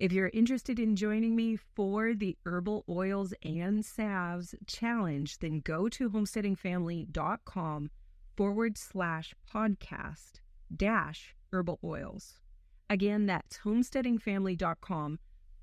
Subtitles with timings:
[0.00, 5.90] If you're interested in joining me for the Herbal Oils and Salves Challenge, then go
[5.90, 7.90] to homesteadingfamily.com
[8.34, 10.40] forward slash podcast
[10.74, 12.40] dash herbal oils.
[12.88, 15.18] Again, that's homesteadingfamily.com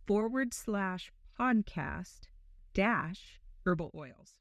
[0.05, 2.27] forward slash podcast
[2.75, 4.35] dash herbal oils.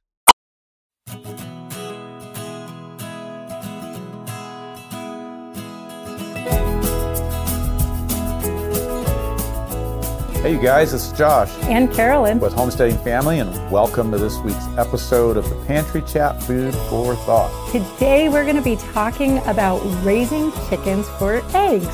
[10.47, 14.39] Hey, you guys, this is Josh and Carolyn with Homesteading Family, and welcome to this
[14.39, 17.73] week's episode of the Pantry Chat Food for Thought.
[17.73, 21.89] Today, we're going to be talking about raising chickens for eggs.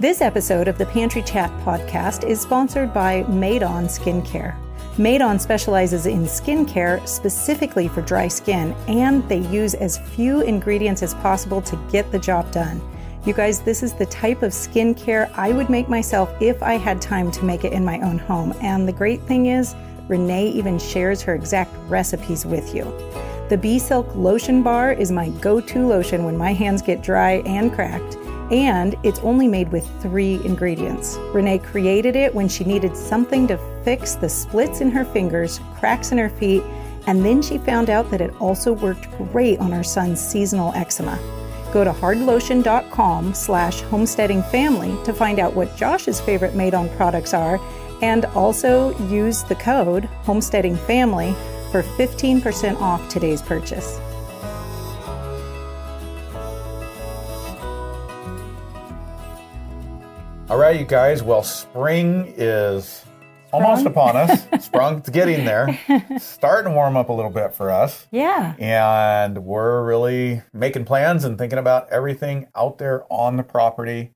[0.00, 4.56] This episode of the Pantry Chat podcast is sponsored by Made On Skincare.
[4.98, 11.02] Made On specializes in skincare specifically for dry skin, and they use as few ingredients
[11.02, 12.78] as possible to get the job done.
[13.24, 17.00] You guys, this is the type of skincare I would make myself if I had
[17.00, 18.52] time to make it in my own home.
[18.60, 19.74] And the great thing is,
[20.08, 22.84] Renee even shares her exact recipes with you.
[23.48, 27.42] The Bee Silk Lotion Bar is my go to lotion when my hands get dry
[27.46, 28.18] and cracked
[28.52, 31.16] and it's only made with three ingredients.
[31.32, 36.12] Renee created it when she needed something to fix the splits in her fingers, cracks
[36.12, 36.62] in her feet,
[37.06, 41.18] and then she found out that it also worked great on her son's seasonal eczema.
[41.72, 47.58] Go to hardlotion.com slash homesteadingfamily to find out what Josh's favorite Made On products are,
[48.02, 51.34] and also use the code homesteadingfamily
[51.72, 53.98] for 15% off today's purchase.
[60.52, 61.22] All right, you guys.
[61.22, 63.06] Well, spring is
[63.54, 64.46] almost upon us.
[64.60, 65.80] Sprung, it's getting there.
[66.18, 68.06] Starting to warm up a little bit for us.
[68.10, 68.54] Yeah.
[68.58, 74.12] And we're really making plans and thinking about everything out there on the property.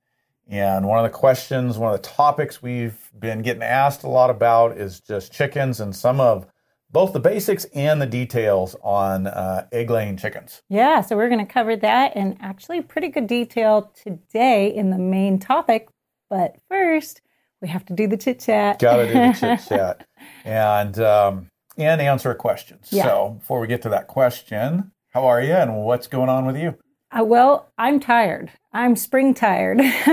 [0.46, 4.28] And one of the questions, one of the topics we've been getting asked a lot
[4.28, 6.46] about is just chickens and some of
[6.90, 10.60] both the basics and the details on uh, egg laying chickens.
[10.68, 14.98] Yeah, so we're going to cover that in actually pretty good detail today in the
[14.98, 15.88] main topic.
[16.28, 17.20] But first,
[17.60, 18.78] we have to do the chit chat.
[18.78, 20.06] Got to do the chit chat
[20.44, 22.78] and um, and answer a question.
[22.90, 23.04] Yeah.
[23.04, 26.56] So before we get to that question, how are you and what's going on with
[26.56, 26.76] you?
[27.16, 28.50] Uh, well, I'm tired.
[28.72, 29.80] I'm spring tired.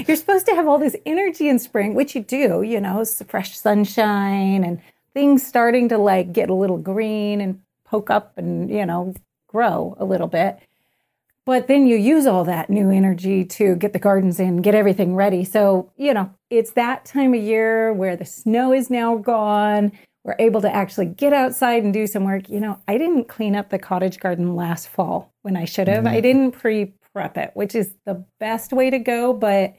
[0.08, 2.62] You're supposed to have all this energy in spring, which you do.
[2.62, 4.80] You know, it's the fresh sunshine and
[5.12, 9.14] things starting to like get a little green and poke up and you know
[9.48, 10.58] grow a little bit.
[11.46, 15.14] But then you use all that new energy to get the gardens in, get everything
[15.14, 15.44] ready.
[15.44, 19.92] So, you know, it's that time of year where the snow is now gone.
[20.24, 22.48] We're able to actually get outside and do some work.
[22.48, 26.02] You know, I didn't clean up the cottage garden last fall when I should have.
[26.02, 26.16] Mm-hmm.
[26.16, 29.76] I didn't pre prep it, which is the best way to go, but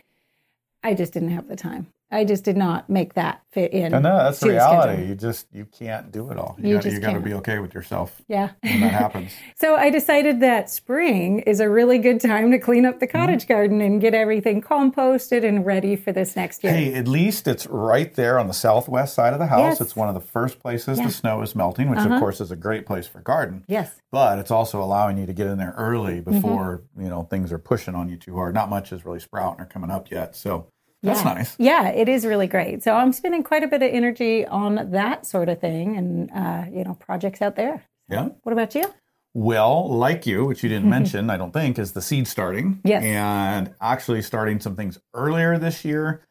[0.84, 1.88] I just didn't have the time.
[2.10, 3.92] I just did not make that fit in.
[3.92, 4.94] No, no, that's the reality.
[4.94, 5.10] Schedule.
[5.10, 6.56] You just you can't do it all.
[6.58, 8.22] You, you gotta, you got to be okay with yourself.
[8.30, 9.32] Yeah, when that happens.
[9.56, 13.18] so I decided that spring is a really good time to clean up the mm-hmm.
[13.18, 13.54] cottage mm-hmm.
[13.54, 16.72] garden and get everything composted and ready for this next year.
[16.72, 19.60] Hey, at least it's right there on the southwest side of the house.
[19.60, 19.82] Yes.
[19.82, 21.08] It's one of the first places yeah.
[21.08, 22.14] the snow is melting, which uh-huh.
[22.14, 23.66] of course is a great place for garden.
[23.68, 26.32] Yes, but it's also allowing you to get in there early mm-hmm.
[26.32, 27.04] before mm-hmm.
[27.04, 28.54] you know things are pushing on you too hard.
[28.54, 30.68] Not much is really sprouting or coming up yet, so.
[31.04, 31.34] That's yeah.
[31.34, 31.56] nice.
[31.60, 32.84] Yeah, it is really great.
[32.84, 36.66] So I'm spending quite a bit of energy on that sort of thing and, uh,
[36.72, 37.84] you know, projects out there.
[38.10, 38.30] Yeah.
[38.44, 38.94] What about you?
[39.34, 42.82] Well, like you, which you didn't mention, I don't think, is the seed starting.
[42.84, 43.04] Yes.
[43.04, 46.24] And actually starting some things earlier this year.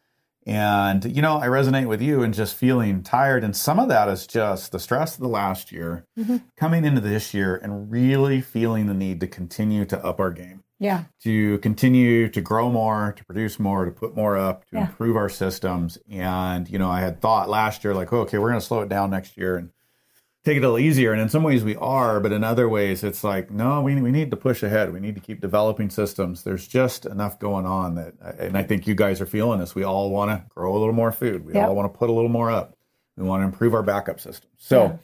[0.47, 3.43] And, you know, I resonate with you and just feeling tired.
[3.43, 6.37] And some of that is just the stress of the last year, mm-hmm.
[6.57, 10.63] coming into this year and really feeling the need to continue to up our game.
[10.79, 11.05] Yeah.
[11.23, 14.87] To continue to grow more, to produce more, to put more up, to yeah.
[14.87, 15.99] improve our systems.
[16.11, 18.83] And, you know, I had thought last year, like, oh, okay, we're going to slow
[18.83, 19.71] it down next year and
[20.45, 21.13] take it a little easier.
[21.13, 24.13] And in some ways we are, but in other ways it's like, no, we, we
[24.13, 24.93] need to push ahead.
[24.93, 26.45] We need to keep developing systems.
[26.45, 29.75] There's just enough going on that, and I think you guys are feeling this.
[29.75, 31.45] We all want to grow a little more food.
[31.45, 31.69] We yep.
[31.69, 32.77] all want to put a little more up.
[33.17, 34.49] We want to improve our backup system.
[34.57, 34.97] So, yeah.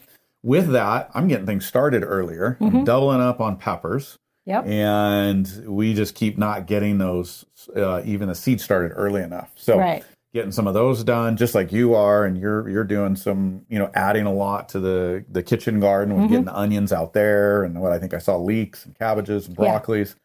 [0.45, 2.57] with that, I'm getting things started earlier.
[2.61, 2.77] Mm-hmm.
[2.77, 4.67] I'm doubling up on peppers Yep.
[4.67, 7.45] And we just keep not getting those,
[7.77, 9.51] uh, even the seed started early enough.
[9.55, 10.05] So Right.
[10.35, 13.79] getting some of those done, just like you are, and you're you're doing some, you
[13.79, 16.27] know, adding a lot to the the kitchen garden Mm-hmm.
[16.29, 19.57] getting the onions out there, and what I think I saw leeks and cabbages and
[19.59, 19.79] Yeah.
[19.79, 20.17] broccolis.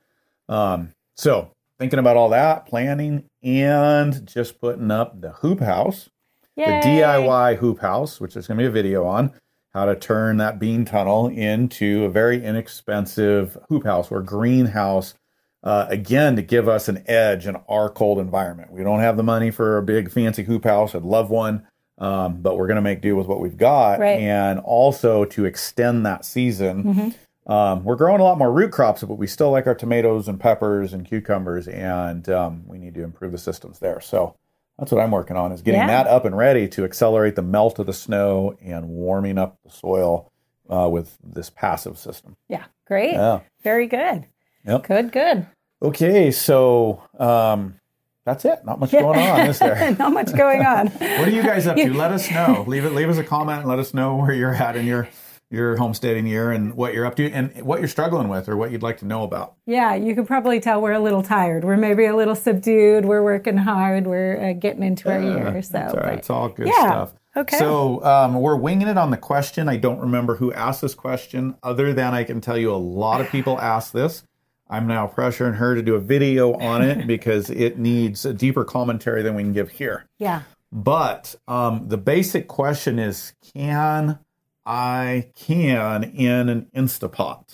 [0.50, 6.10] Um, so thinking about all that, planning, and just putting up the hoop house
[6.56, 6.66] Yay.
[6.66, 9.32] the DIY hoop house, which there's going to be a video on
[9.78, 15.14] how to turn that bean tunnel into a very inexpensive hoop house or greenhouse.
[15.62, 18.72] Uh, again, to give us an edge in our cold environment.
[18.72, 20.96] We don't have the money for a big fancy hoop house.
[20.96, 21.68] I'd love one,
[22.00, 24.00] um, but we're going to make do with what we've got.
[24.00, 24.20] Right.
[24.20, 26.84] And also to extend that season.
[26.84, 27.52] Mm-hmm.
[27.52, 30.40] Um, we're growing a lot more root crops, but we still like our tomatoes and
[30.40, 34.02] peppers and cucumbers, and um, we need to improve the systems there.
[34.02, 34.36] So
[34.80, 35.88] that's what I'm working on is getting Yeah.
[35.88, 39.72] that up and ready to accelerate the melt of the snow and warming up the
[39.72, 40.32] soil
[40.70, 42.36] uh, with this passive system.
[42.48, 42.66] Yeah.
[42.86, 43.14] Great.
[43.14, 43.40] Yeah.
[43.64, 44.28] Very good.
[44.66, 44.84] Yep.
[44.88, 45.48] Good, good.
[45.82, 47.80] Okay, so um,
[48.26, 48.66] that's it.
[48.66, 49.96] Not much going on, is there?
[50.00, 50.88] Not much going on.
[50.88, 51.94] What are you guys up to?
[51.94, 52.66] Let us know.
[52.68, 52.92] Leave it.
[52.94, 55.08] Leave us a comment and let us know where you're at in your
[55.50, 58.72] your homesteading year and what you're up to and what you're struggling with or what
[58.72, 59.54] you'd like to know about.
[59.66, 61.64] Yeah, you can probably tell we're a little tired.
[61.64, 63.06] We're maybe a little subdued.
[63.06, 64.08] We're working hard.
[64.08, 65.62] We're uh, getting into our year.
[65.62, 66.10] So, That's all right.
[66.10, 66.74] but- It's all good Yeah.
[66.74, 67.14] stuff.
[67.38, 67.58] Okay.
[67.60, 69.70] So um, we're winging it on the question.
[69.70, 73.22] I don't remember who asked this question, other than I can tell you a lot
[73.22, 74.24] of people ask this.
[74.70, 78.66] I'm now pressuring her to do a video on it because it needs a deeper
[78.66, 80.08] commentary than we can give here.
[80.18, 80.42] yeah.
[80.70, 84.20] But um, the basic question is can
[84.68, 87.46] I can in an Instapot?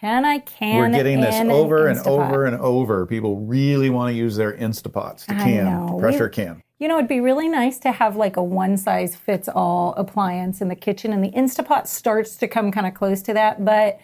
[0.00, 0.78] Can I can?
[0.78, 3.06] We're getting this in an over and over and over.
[3.06, 6.62] People really want to use their Instapots to can, pressure We- can.
[6.78, 10.62] You know, it'd be really nice to have like a one size fits all appliance
[10.62, 13.62] in the kitchen, and the Instapot starts to come kind of close to that.
[13.62, 14.00] But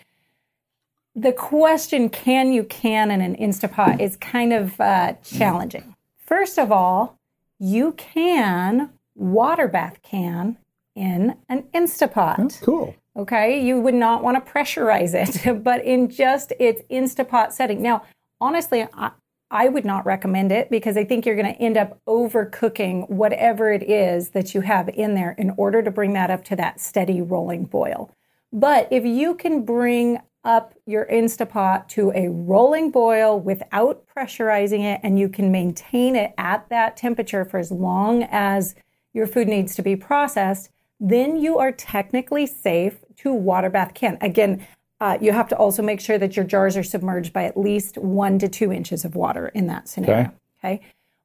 [1.14, 5.94] the question, can you can in an Instapot, is kind of uh, challenging.
[6.18, 7.16] First of all,
[7.58, 10.58] you can water bath can
[10.96, 12.58] in an Instapot.
[12.62, 12.96] Oh, cool.
[13.16, 17.80] Okay, you would not want to pressurize it, but in just its Instapot setting.
[17.80, 18.02] Now,
[18.40, 19.12] honestly, I,
[19.50, 23.72] I would not recommend it because I think you're going to end up overcooking whatever
[23.72, 26.80] it is that you have in there in order to bring that up to that
[26.80, 28.10] steady rolling boil.
[28.52, 35.00] But if you can bring up your Instapot to a rolling boil without pressurizing it
[35.02, 38.74] and you can maintain it at that temperature for as long as
[39.12, 40.70] your food needs to be processed,
[41.00, 44.18] then you are technically safe to water bath can.
[44.20, 44.66] Again,
[45.00, 47.98] uh, you have to also make sure that your jars are submerged by at least
[47.98, 50.32] one to two inches of water in that scenario.
[50.62, 50.74] Okay.
[50.74, 50.80] okay?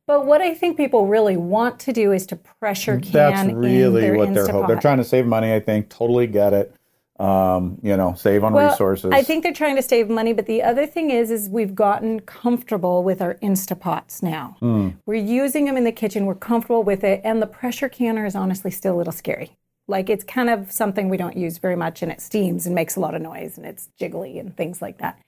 [0.08, 3.56] But what I think people really want to do is to pressure can That's in
[3.56, 4.52] really their what they're Instapot.
[4.52, 4.68] hoping.
[4.68, 5.90] They're trying to save money, I think.
[5.90, 6.76] Totally get it.
[7.18, 9.12] Um, you know, save on Well, resources.
[9.14, 12.20] I think they're trying to save money, but the other thing is, is we've gotten
[12.22, 14.56] comfortable with our Instapots now.
[14.60, 14.90] Hmm.
[15.06, 16.26] We're using them in the kitchen.
[16.26, 19.56] We're comfortable with it, and the pressure canner is honestly still a little scary.
[19.88, 22.96] Like it's kind of something we don't use very much, and it steams and makes
[22.96, 25.20] a lot of noise, and it's jiggly and things like that.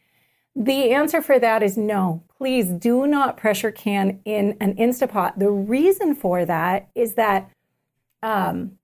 [0.55, 2.23] The answer for that is no.
[2.37, 5.39] Please do not pressure can in an Instapot.
[5.39, 7.49] The reason for that is that
[8.21, 8.77] um,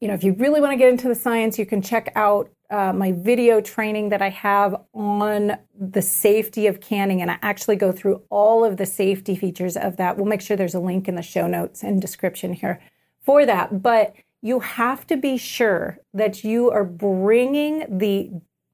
[0.00, 2.50] you know, if you really want to get into the science, you can check out
[2.68, 7.22] uh, my video training that I have on the safety of canning.
[7.22, 10.16] And I actually go through all of the safety features of that.
[10.16, 12.80] We'll make sure there's a link in the show notes and description here
[13.24, 13.82] for that.
[13.82, 18.30] But you have to be sure that you are bringing the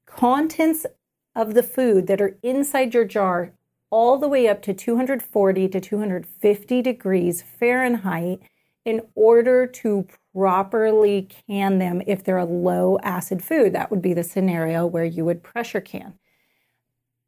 [0.06, 0.86] contents
[1.34, 3.52] of the food that are inside your jar
[3.90, 8.40] all the way up to 240 to 250 degrees Fahrenheit
[8.84, 13.72] in order to properly can them if they're a low acid food.
[13.72, 16.14] That would be the scenario where you would pressure can.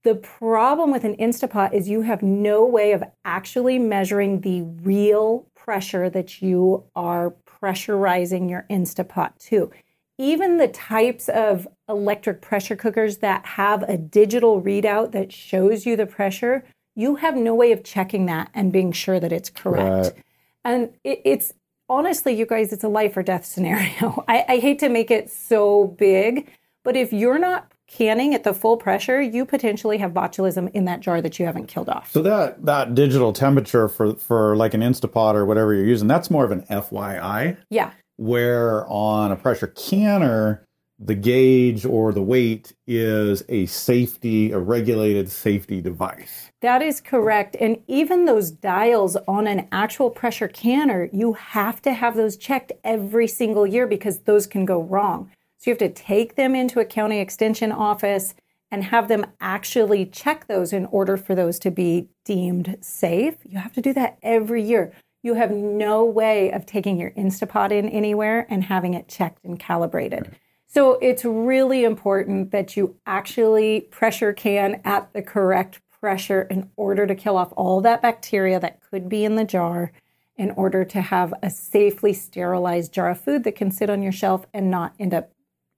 [0.05, 5.47] The problem with an Instapot is you have no way of actually measuring the real
[5.55, 7.31] pressure that you are
[7.65, 9.71] pressurizing your Instapot too.
[10.19, 15.97] Even the types of electric pressure cookers that have a digital readout that shows you
[15.97, 20.15] the pressure, you have no way of checking that and being sure that it's correct.
[20.15, 20.25] Right.
[20.65, 21.53] And it, it's
[21.89, 24.25] honestly, you guys, it's a life or death scenario.
[24.29, 26.49] I, I hate to make it so big,
[26.85, 31.01] but if you're not canning at the full pressure, you potentially have botulism in that
[31.01, 32.11] jar that you haven't killed off.
[32.11, 36.31] So that that digital temperature for for like an Instapot or whatever you're using, that's
[36.31, 37.57] more of an FYI.
[37.71, 37.93] Yeah.
[38.17, 40.65] Where on a pressure canner,
[40.99, 46.51] the gauge or the weight is a safety, a regulated safety device.
[46.63, 47.57] That is correct.
[47.61, 52.73] And even those dials on an actual pressure canner, you have to have those checked
[52.85, 55.31] every single year because those can go wrong.
[55.65, 58.35] So you have to take them into a county extension office
[58.71, 63.57] and have them actually check those in order for those to be deemed safe, you
[63.57, 64.93] have to do that every year.
[65.23, 69.59] You have no way of taking your Instapot in anywhere and having it checked and
[69.59, 70.37] calibrated.
[70.67, 77.07] So it's really important that you actually pressure can at the correct pressure in order
[77.07, 79.93] to kill off all that bacteria that could be in the jar
[80.37, 84.13] in order to have a safely sterilized jar of food that can sit on your
[84.13, 85.31] shelf and not end up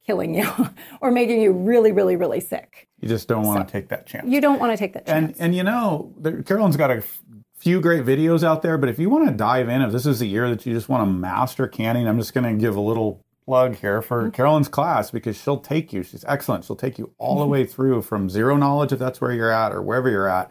[0.06, 0.50] killing you
[1.00, 2.88] or making you really, really, really sick.
[3.00, 4.28] You just don't want so, to take that chance.
[4.28, 5.36] You don't want to take that chance.
[5.38, 7.22] And and you know, there, Carolyn's got a f-
[7.56, 10.20] few great videos out there, but if you want to dive in, if this is
[10.20, 12.80] the year that you just want to master canning, I'm just going to give a
[12.80, 14.30] little plug here for mm-hmm.
[14.30, 16.02] Carolyn's class because she'll take you.
[16.02, 16.64] She's excellent.
[16.64, 17.40] She'll take you all mm-hmm.
[17.40, 20.50] the way through from zero knowledge, if that's where you're at, or wherever you're at,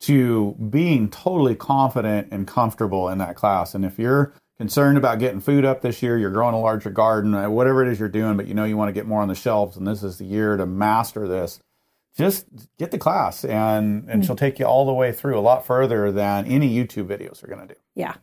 [0.00, 3.74] to being totally confident and comfortable in that class.
[3.74, 7.34] And if you're concerned about getting food up this year, you're growing a larger garden,
[7.34, 9.26] uh, whatever it is you're doing, but you know you want to get more on
[9.26, 11.58] the shelves, and this is the year to master this.
[12.16, 12.46] Just
[12.78, 14.20] get the class, and and mm-hmm.
[14.20, 17.48] she'll take you all the way through a lot further than any YouTube videos are
[17.48, 17.80] going to do.
[17.96, 18.14] Yeah,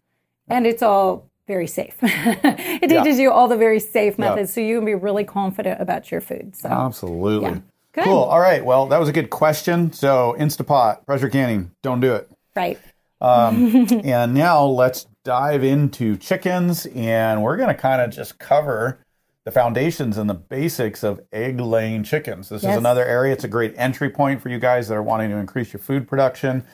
[0.47, 1.97] and it's all very safe.
[2.01, 3.23] it teaches yeah.
[3.23, 4.55] you all the very safe methods, yeah.
[4.55, 6.55] so you can be really confident about your food.
[6.55, 7.49] So absolutely.
[7.49, 7.59] Yeah.
[7.91, 8.03] Good.
[8.05, 8.23] Cool.
[8.23, 8.63] All right.
[8.63, 9.91] Well, that was a good question.
[9.91, 12.31] So Instapot, pressure canning, don't do it.
[12.55, 12.79] Right.
[13.19, 18.99] Um, and now let's dive into chickens, and we're going to kind of just cover
[19.45, 22.49] the foundations and the basics of egg laying chickens.
[22.49, 22.73] This yes.
[22.73, 23.33] is another area.
[23.33, 26.07] It's a great entry point for you guys that are wanting to increase your food
[26.07, 26.65] production.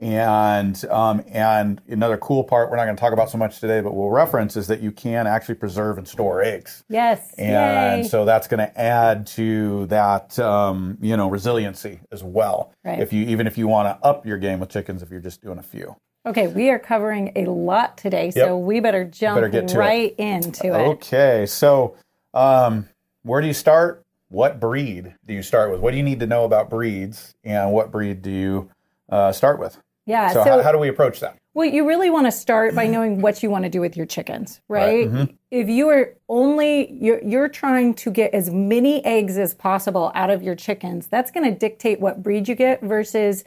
[0.00, 3.80] And um, and another cool part we're not going to talk about so much today,
[3.80, 6.82] but we'll reference is that you can actually preserve and store eggs.
[6.88, 8.08] Yes, and Yay.
[8.08, 12.74] so that's going to add to that um, you know resiliency as well.
[12.84, 12.98] Right.
[12.98, 15.40] If you even if you want to up your game with chickens, if you're just
[15.40, 15.94] doing a few.
[16.26, 18.66] Okay, we are covering a lot today, so yep.
[18.66, 20.22] we better jump better right it.
[20.22, 20.86] into it.
[20.94, 21.96] Okay, so
[22.32, 22.88] um,
[23.24, 24.04] where do you start?
[24.28, 25.80] What breed do you start with?
[25.80, 28.70] What do you need to know about breeds, and what breed do you
[29.10, 29.78] uh, start with?
[30.06, 30.28] Yeah.
[30.28, 31.36] So, so how, how, do we approach that?
[31.52, 34.06] Well, you really want to start by knowing what you want to do with your
[34.06, 35.06] chickens, right?
[35.06, 35.08] right.
[35.08, 35.34] Mm-hmm.
[35.50, 40.30] If you are only you're, you're trying to get as many eggs as possible out
[40.30, 43.44] of your chickens, that's going to dictate what breed you get versus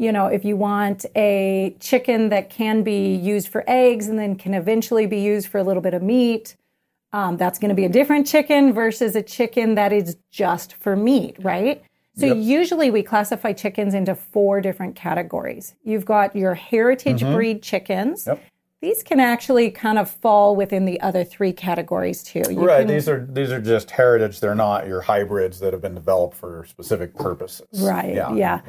[0.00, 4.34] you know, if you want a chicken that can be used for eggs and then
[4.34, 6.56] can eventually be used for a little bit of meat,
[7.12, 10.96] um, that's going to be a different chicken versus a chicken that is just for
[10.96, 11.82] meat, right?
[12.16, 12.38] So yep.
[12.38, 15.74] usually we classify chickens into four different categories.
[15.84, 17.34] You've got your heritage mm-hmm.
[17.34, 18.26] breed chickens.
[18.26, 18.42] Yep.
[18.80, 22.42] These can actually kind of fall within the other three categories too.
[22.48, 22.86] You right.
[22.86, 24.40] Can, these are these are just heritage.
[24.40, 27.82] They're not your hybrids that have been developed for specific purposes.
[27.82, 28.14] Right.
[28.14, 28.34] Yeah.
[28.34, 28.60] yeah.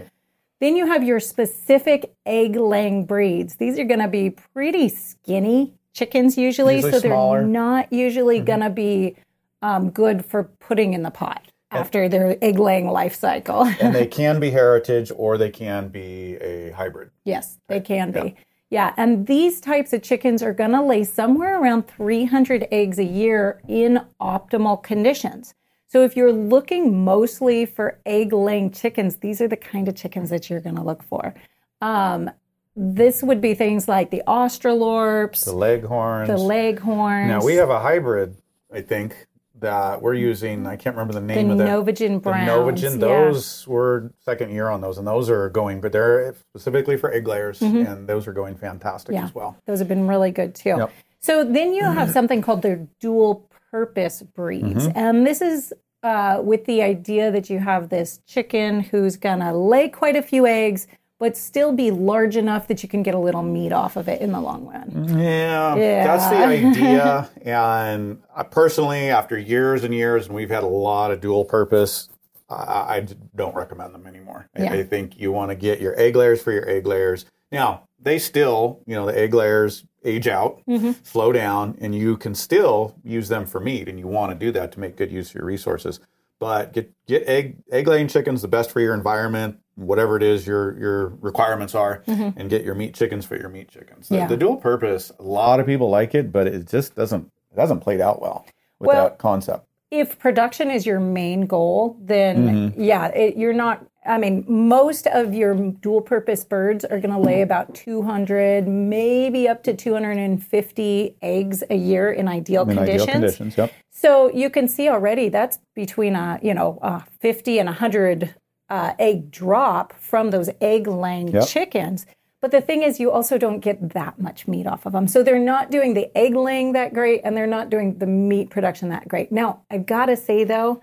[0.61, 3.55] Then you have your specific egg laying breeds.
[3.55, 8.45] These are going to be pretty skinny chickens usually, usually so they're not usually mm-hmm.
[8.45, 9.15] going to be
[9.63, 13.63] um, good for putting in the pot after their egg laying life cycle.
[13.81, 17.09] and they can be heritage or they can be a hybrid.
[17.25, 18.19] Yes, they can be.
[18.19, 18.33] Yeah.
[18.69, 18.93] yeah.
[18.97, 23.61] and these types of chickens are going to lay somewhere around 300 eggs a year
[23.67, 25.55] in optimal conditions.
[25.91, 30.29] So if you're looking mostly for egg laying chickens, these are the kind of chickens
[30.29, 31.33] that you're going to look for.
[31.81, 32.31] Um,
[32.77, 37.27] this would be things like the Australorps, the Leghorns, the Leghorns.
[37.27, 38.37] Now we have a hybrid,
[38.73, 39.27] I think,
[39.59, 40.65] that we're using.
[40.65, 42.81] I can't remember the name the of the Novogen Browns.
[42.81, 43.73] The Novogen, those yeah.
[43.73, 47.59] were second year on those, and those are going, but they're specifically for egg layers,
[47.59, 47.85] mm-hmm.
[47.85, 49.25] and those are going fantastic yeah.
[49.25, 49.57] as well.
[49.65, 50.75] Those have been really good too.
[50.77, 50.93] Yep.
[51.19, 54.87] So then you have something called their dual purpose breeds.
[54.87, 54.97] Mm-hmm.
[54.97, 55.73] And this is
[56.03, 60.21] uh, with the idea that you have this chicken who's going to lay quite a
[60.21, 60.87] few eggs,
[61.19, 64.21] but still be large enough that you can get a little meat off of it
[64.21, 65.07] in the long run.
[65.19, 66.03] Yeah, yeah.
[66.03, 67.29] that's the idea.
[67.45, 72.09] and personally, after years and years, and we've had a lot of dual purpose,
[72.49, 74.49] I, I don't recommend them anymore.
[74.57, 74.73] Yeah.
[74.73, 77.25] I think you want to get your egg layers for your egg layers.
[77.51, 80.91] Now, they still, you know, the egg layers age out, mm-hmm.
[81.03, 83.87] slow down, and you can still use them for meat.
[83.87, 85.99] And you want to do that to make good use of your resources.
[86.39, 90.47] But get get egg egg laying chickens the best for your environment, whatever it is
[90.47, 92.39] your your requirements are, mm-hmm.
[92.39, 94.09] and get your meat chickens for your meat chickens.
[94.09, 94.27] The, yeah.
[94.27, 97.81] the, dual purpose, a lot of people like it, but it just doesn't it hasn't
[97.81, 98.45] played out well
[98.79, 99.67] with well, that concept.
[99.91, 102.81] If production is your main goal, then mm-hmm.
[102.81, 107.19] yeah, it, you're not I mean, most of your dual purpose birds are going to
[107.19, 113.01] lay about 200, maybe up to 250 eggs a year in ideal in conditions.
[113.03, 113.73] Ideal conditions yep.
[113.91, 118.33] So you can see already that's between a, you know, a 50 and 100
[118.69, 121.47] uh, egg drop from those egg laying yep.
[121.47, 122.07] chickens.
[122.41, 125.07] But the thing is, you also don't get that much meat off of them.
[125.07, 128.49] So they're not doing the egg laying that great and they're not doing the meat
[128.49, 129.31] production that great.
[129.31, 130.81] Now, I've got to say though,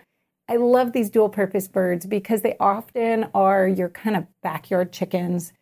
[0.48, 5.52] I love these dual purpose birds because they often are your kind of backyard chickens.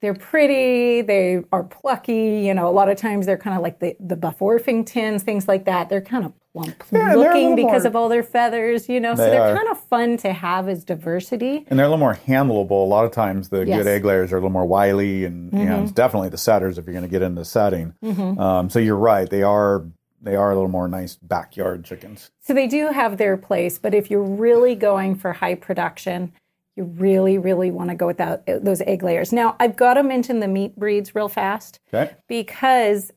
[0.00, 3.80] They're pretty, they are plucky, you know, a lot of times they're kind of like
[3.80, 5.88] the, the Buff Orpingtons, things like that.
[5.88, 9.24] They're kind of plump Yeah, looking because more- of all their feathers, you know, so
[9.24, 9.56] They they're are.
[9.56, 11.64] kind of fun to have as diversity.
[11.66, 12.70] And they're a little more handleable.
[12.84, 13.66] A lot of times, the Yes.
[13.70, 13.78] Mm-hmm.
[13.78, 16.92] good egg layers are a little more wily, and, and definitely the setters if you're
[16.94, 17.92] going to get into setting.
[18.38, 19.84] Um, so you're right; they are
[20.20, 22.30] they are a little more nice backyard chickens.
[22.40, 26.32] So they do have their place, but if you're really going for high production,
[26.76, 29.32] you really, really want to go with that, those egg layers.
[29.32, 33.12] Now, I've got to mention the meat breeds real fast Okay, because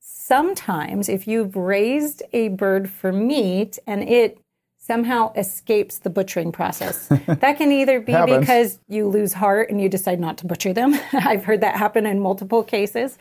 [0.00, 4.38] sometimes if you've raised a bird for meat and it
[4.76, 9.88] somehow escapes the butchering process, that can either be because you lose heart and you
[9.88, 10.98] decide not to butcher them.
[11.12, 13.18] I've heard that happen in multiple cases.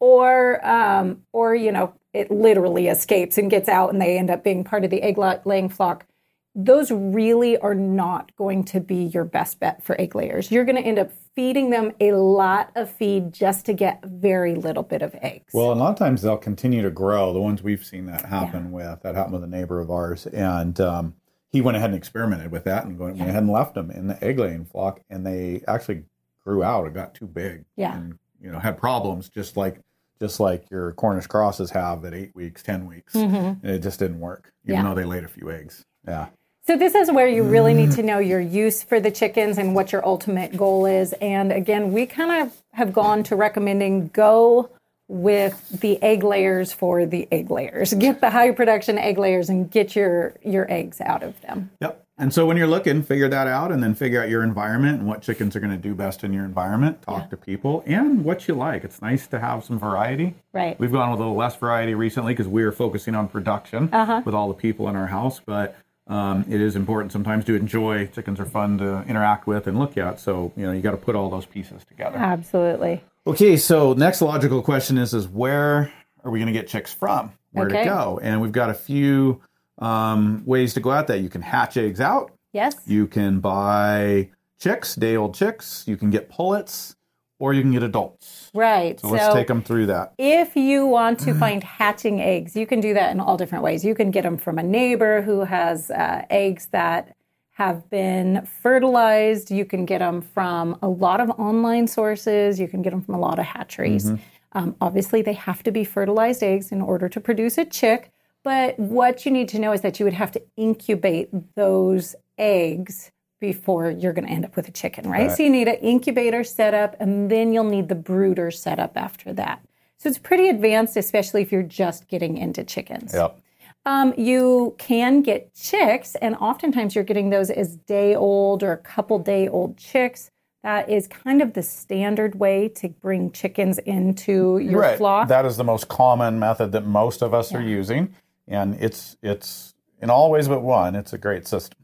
[0.00, 4.42] Or, um, or you know, it literally escapes and gets out, and they end up
[4.44, 6.06] being part of the egg laying flock
[6.54, 10.50] those really are not going to be your best bet for egg layers.
[10.50, 14.56] You're going to end up feeding them a lot of feed just to get very
[14.56, 15.54] little bit of eggs.
[15.54, 17.32] Well, a lot of times they'll continue to grow.
[17.32, 20.80] The ones we've seen that happen with, that happened with a neighbor of ours, and
[20.80, 21.14] um,
[21.52, 24.08] he went ahead and experimented with that and went, went ahead and left them in
[24.08, 26.02] the egg laying flock, and they actually
[26.42, 26.88] grew out.
[26.88, 27.96] It got too big, Yeah.
[27.96, 29.80] and you know had problems just like
[30.20, 33.14] just like your Cornish crosses have at eight weeks, ten weeks.
[33.14, 34.86] And it just didn't work, even Mm-hmm.
[34.86, 34.94] Yeah.
[34.94, 35.84] though they laid a few eggs.
[36.06, 36.26] Yeah.
[36.66, 39.74] So this is where you really need to know your use for the chickens and
[39.74, 41.14] what your ultimate goal is.
[41.14, 44.68] And again, we kind of have gone to recommending go
[45.08, 47.94] with the egg layers for the egg layers.
[47.94, 51.70] Get the high production egg layers and get your your eggs out of them.
[51.80, 52.04] Yep.
[52.20, 55.06] And so when you're looking, figure that out and then figure out your environment and
[55.08, 57.00] what chickens are going to do best in your environment.
[57.02, 58.82] Talk to people and what you like.
[58.82, 60.34] It's nice to have some variety.
[60.52, 60.78] Right.
[60.80, 64.22] We've gone with a little less variety recently because we are focusing on production Uh-huh.
[64.24, 65.40] with all the people in our house.
[65.44, 65.76] But
[66.08, 68.06] um, it is important sometimes to enjoy.
[68.06, 70.18] Chickens are fun to interact with and look at.
[70.18, 72.16] So, you know, you got to put all those pieces together.
[72.18, 73.00] Absolutely.
[73.28, 75.92] Okay, so next logical question is is where
[76.24, 77.30] are we going to get chicks from?
[77.52, 77.84] Where Okay.
[77.84, 78.20] to go?
[78.22, 79.40] And we've got a few
[79.78, 81.20] um, ways to go at that.
[81.20, 82.32] You can hatch eggs out.
[82.52, 82.76] Yes.
[82.86, 85.84] You can buy chicks, day old chicks.
[85.86, 86.96] You can get pullets,
[87.38, 88.50] or you can get adults.
[88.54, 88.98] Right.
[89.00, 90.14] So, let's take them through that.
[90.18, 93.84] If you want to find hatching eggs, you can do that in all different ways.
[93.84, 97.14] You can get them from a neighbor who has uh, eggs that
[97.52, 99.50] have been fertilized.
[99.50, 102.60] You can get them from a lot of online sources.
[102.60, 104.12] You can get them from a lot of hatcheries.
[104.52, 108.12] Um, obviously, they have to be fertilized eggs in order to produce a chick.
[108.44, 113.10] But what you need to know is that you would have to incubate those eggs
[113.40, 115.30] before you're going to end up with a chicken, right?
[115.30, 118.96] So you need an incubator set up, and then you'll need the brooder set up
[118.96, 119.64] after that.
[119.98, 123.12] So it's pretty advanced, especially if you're just getting into chickens.
[123.14, 123.40] Yep.
[123.84, 128.76] Um, you can get chicks, and oftentimes you're getting those as day old or a
[128.76, 130.30] couple day old chicks.
[130.62, 134.98] That is kind of the standard way to bring chickens into your right.
[134.98, 135.28] flock.
[135.28, 138.14] That is the most common method that most of us are using,
[138.48, 140.94] and it's it's in all ways but one.
[140.96, 141.78] It's a great system.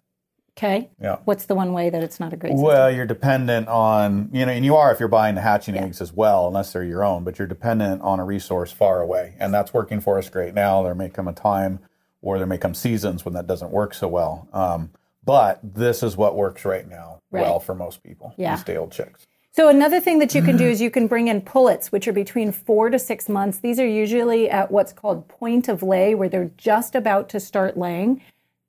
[0.57, 0.91] okay.
[1.01, 1.17] Yeah.
[1.25, 2.65] What's the one way that it's not a great system?
[2.67, 6.01] Well, you're dependent on, you know, and you are if you're buying the hatching eggs
[6.01, 9.35] as well, unless they're your own, but you're dependent on a resource far away.
[9.41, 10.83] And that's working for us great now.
[10.85, 11.81] There may come a time
[12.23, 14.49] or there may come seasons when that doesn't work so well.
[14.53, 14.91] Um,
[15.25, 17.43] but this is what works right now Right.
[17.43, 18.33] well for most people.
[18.37, 18.55] Yeah.
[18.55, 19.27] These day old chicks.
[19.55, 20.73] So another thing that you can do mm.
[20.73, 23.59] is you can bring in pullets, which are between four to six months.
[23.59, 27.77] These are usually at what's called point of lay, where they're just about to start
[27.77, 28.21] laying.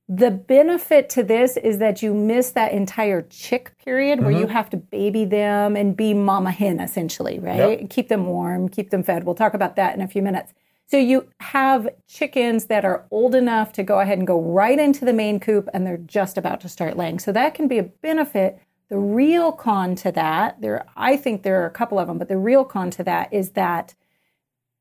[0.08, 4.52] The benefit to this is that you miss that entire chick period where you mm-hmm.
[4.52, 7.90] have to baby them and be mama hen essentially, right?
[7.90, 9.24] Keep them warm, keep them fed.
[9.24, 10.54] We'll talk about that in a few minutes.
[10.86, 15.04] So you have chickens that are old enough to go ahead and go right into
[15.04, 17.18] the main coop and they're just about to start laying.
[17.18, 18.60] So that can be a benefit.
[18.90, 22.28] The real con to that, there I think there are a couple of them, but
[22.28, 23.96] the real con to that is that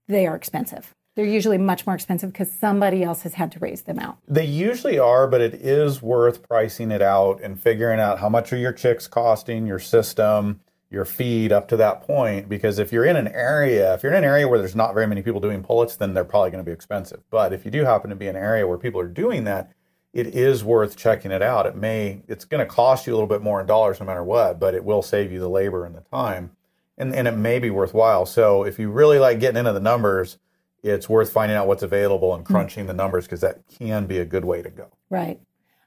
[0.08, 0.94] they are expensive.
[1.16, 4.18] They're usually much more expensive because somebody else has had to raise them out.
[4.26, 8.52] They usually are, but it is worth pricing it out and figuring out how much
[8.52, 12.48] are your chicks costing, your system, your feed up to that point.
[12.48, 15.06] Because if you're in an area, if you're in an area where there's not very
[15.06, 17.22] many people doing pullets, then they're probably going to be expensive.
[17.30, 19.70] But if you do happen to be in an area where people are doing that,
[20.14, 21.66] it is worth checking it out.
[21.66, 24.22] It may, it's going to cost you a little bit more in dollars no matter
[24.22, 26.52] what, but it will save you the labor and the time.
[26.96, 28.24] And, and it may be worthwhile.
[28.24, 30.38] So if you really like getting into the numbers,
[30.84, 32.52] it's worth finding out what's available and hmm.
[32.52, 34.86] crunching the numbers because that can be a good way to go.
[35.10, 35.40] Right.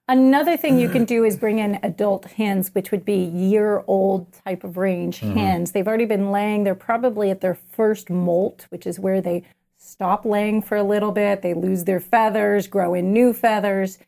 [0.10, 4.32] Another thing you can do is bring in adult hens, which would be year old
[4.46, 5.34] type of range hmm.
[5.34, 5.72] hens.
[5.72, 9.46] They've already been laying, they're probably at their first molt, which is where they
[9.78, 14.00] stop laying for a little bit, they lose their feathers, grow in new feathers.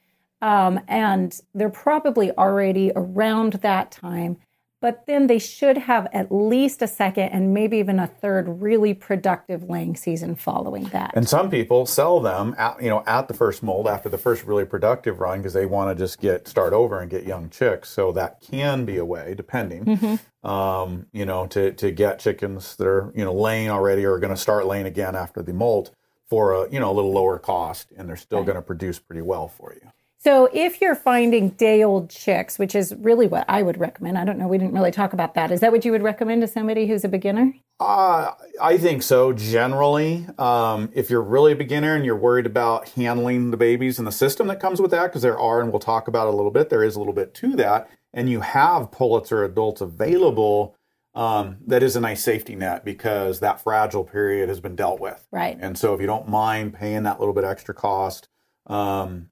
[0.41, 4.37] Um, and they're probably already around that time
[4.81, 8.93] but then they should have at least a second and maybe even a third really
[8.93, 11.11] productive laying season following that.
[11.15, 14.45] And some people sell them at, you know at the first molt after the first
[14.45, 17.89] really productive run because they want to just get start over and get young chicks.
[17.89, 20.47] So that can be a way, depending, mm-hmm.
[20.49, 24.33] um, you know, to to get chickens that are you know laying already or going
[24.33, 25.91] to start laying again after the molt
[26.29, 28.47] for a you know a little lower cost, and they're still right.
[28.47, 29.89] going to produce pretty well for you.
[30.21, 34.25] So if you're finding day old chicks, which is really what I would recommend, I
[34.25, 35.49] don't know, we didn't really talk about that.
[35.49, 37.53] Is that what you would recommend to somebody who's a beginner?
[37.79, 39.31] Uh, I think so.
[39.31, 44.05] Generally, um, if you're really a beginner and you're worried about handling the babies and
[44.05, 46.51] the system that comes with that, because there are, and we'll talk about a little
[46.51, 50.75] bit, there is a little bit to that, and you have pullets or adults available.
[51.15, 55.25] Um, that is a nice safety net because that fragile period has been dealt with.
[55.31, 55.57] Right.
[55.59, 58.27] And so if you don't mind paying that little bit extra cost,
[58.67, 59.29] um,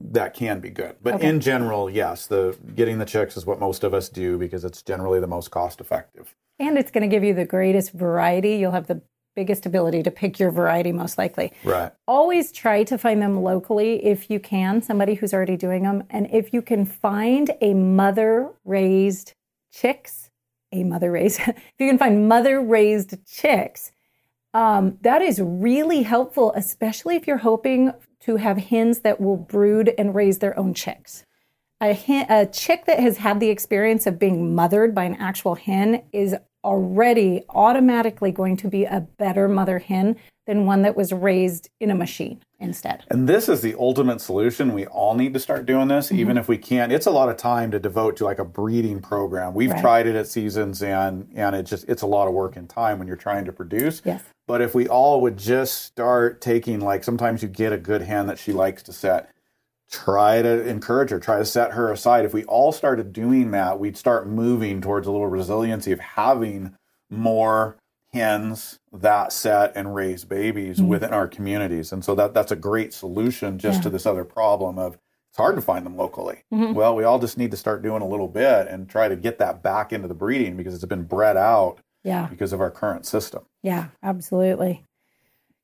[0.00, 0.96] that can be good.
[1.02, 1.28] But okay.
[1.28, 4.82] in general, yes, the getting the chicks is what most of us do because it's
[4.82, 6.34] generally the most cost effective.
[6.58, 8.56] And it's going to give you the greatest variety.
[8.56, 9.02] You'll have the
[9.36, 11.52] biggest ability to pick your variety most likely.
[11.64, 11.92] Right.
[12.06, 16.04] Always try to find them locally if you can, somebody who's already doing them.
[16.10, 19.34] And if you can find a mother raised
[19.72, 20.30] chicks,
[20.72, 23.92] a mother raised, if you can find mother raised chicks,
[24.52, 29.92] um, that is really helpful, especially if you're hoping to have hens that will brood
[29.98, 31.24] and raise their own chicks.
[31.80, 35.54] A, hen, a chick that has had the experience of being mothered by an actual
[35.54, 41.12] hen is already automatically going to be a better mother hen than one that was
[41.12, 43.04] raised in a machine instead.
[43.08, 44.74] And this is the ultimate solution.
[44.74, 46.18] We all need to start doing this, mm-hmm.
[46.18, 46.92] even if we can't.
[46.92, 49.54] It's a lot of time to devote to like a breeding program.
[49.54, 49.80] We've right.
[49.80, 52.98] tried it at seasons and and it just it's a lot of work and time
[52.98, 54.02] when you're trying to produce.
[54.04, 54.22] Yes.
[54.46, 58.26] But if we all would just start taking like sometimes you get a good hen
[58.26, 59.30] that she likes to set.
[59.90, 62.24] Try to encourage her, try to set her aside.
[62.24, 66.76] If we all started doing that, we'd start moving towards a little resiliency of having
[67.10, 67.76] more
[68.12, 70.88] hens that set and raise babies mm-hmm.
[70.88, 71.92] within our communities.
[71.92, 73.82] And so that that's a great solution just yeah.
[73.82, 74.98] to this other problem of
[75.30, 76.42] it's hard to find them locally.
[76.52, 76.74] Mm-hmm.
[76.74, 79.38] Well, we all just need to start doing a little bit and try to get
[79.38, 82.26] that back into the breeding because it's been bred out yeah.
[82.26, 83.44] because of our current system.
[83.62, 84.84] Yeah, absolutely.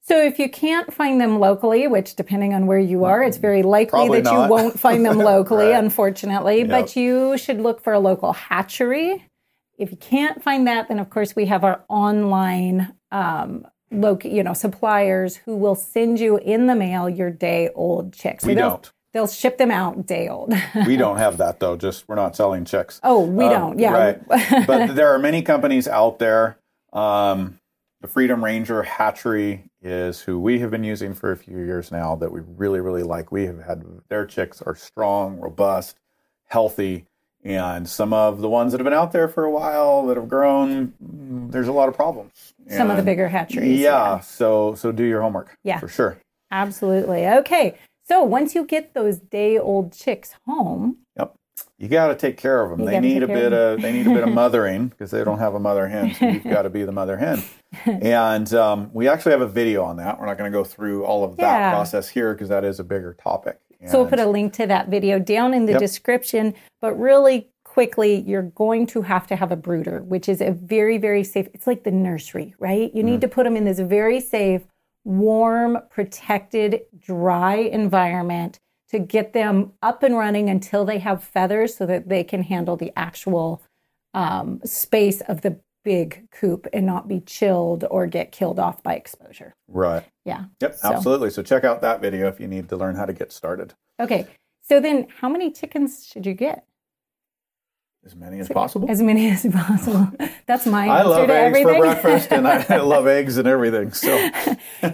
[0.03, 3.65] So if you can't find them locally, which depending on where you are, it's very
[3.65, 4.45] likely Probably that not.
[4.45, 5.83] you won't find them locally, right.
[5.83, 6.69] unfortunately, yep.
[6.69, 9.27] but you should look for a local hatchery
[9.79, 14.43] if you can't find that, then of course we have our online um, loc- you
[14.43, 18.45] know, suppliers who will send you in the mail your day old chicks.
[18.45, 18.91] So we don't.
[19.13, 20.53] They'll ship them out day old.
[20.87, 21.77] we don't have that though.
[21.77, 23.01] Just we're not selling chicks.
[23.03, 23.79] Oh, we um, don't.
[23.79, 23.93] Yeah.
[24.29, 24.29] Right.
[24.67, 26.59] but there are many companies out there.
[26.93, 27.59] Um,
[28.03, 32.15] the Freedom Ranger Hatchery is who we have been using for a few years now
[32.17, 33.33] that we really, really like.
[33.33, 35.99] We have had their chicks are strong, robust,
[36.45, 37.07] healthy
[37.47, 40.29] and some of the ones that have been out there for a while that have
[40.29, 42.55] grown, there's a lot of problems.
[42.69, 43.79] Some and of the bigger hatcheries.
[43.79, 45.57] Yeah, yeah, So so do your homework.
[45.63, 45.79] Yeah.
[45.79, 46.19] For sure.
[46.51, 47.27] Absolutely.
[47.27, 47.79] Okay.
[48.05, 50.99] So once you get those day old chicks home.
[51.17, 51.35] Yep.
[51.79, 52.81] You got to take care of them.
[52.81, 55.39] You they need a bit of, they need a bit of mothering because they don't
[55.39, 56.15] have a mother hen.
[56.15, 57.43] So you've got to be the mother hen.
[57.85, 60.19] And um, we actually have a video on that.
[60.19, 61.71] We're not going to go through all of that yeah.
[61.73, 63.61] process here because that is a bigger topic.
[63.85, 65.81] So we'll put a link to that video down in the yep.
[65.81, 66.55] description.
[66.81, 70.99] But really quickly, you're going to have to have a brooder, which is a very,
[70.99, 71.49] very safe.
[71.53, 72.91] It's like the nursery, right?
[72.95, 73.23] You need mm.
[73.23, 74.63] to put them in this very safe,
[75.05, 81.87] warm, protected, dry environment to get them up and running until they have feathers so
[81.87, 83.63] that they can handle the actual
[84.15, 88.95] um, space of the big coop and not be chilled or get killed off by
[88.95, 89.55] exposure.
[89.69, 90.03] Right.
[90.25, 90.47] Yeah.
[90.61, 90.93] Yep, so.
[90.93, 91.31] absolutely.
[91.31, 93.75] So check out that video if you need to learn how to get started.
[94.01, 94.27] Okay.
[94.63, 96.67] So then how many chickens should you get?
[98.05, 98.91] As many as possible.
[98.91, 100.11] As many as possible.
[100.47, 101.75] That's my I love eggs everything.
[101.75, 103.93] for breakfast and I, love eggs and everything.
[103.93, 104.29] So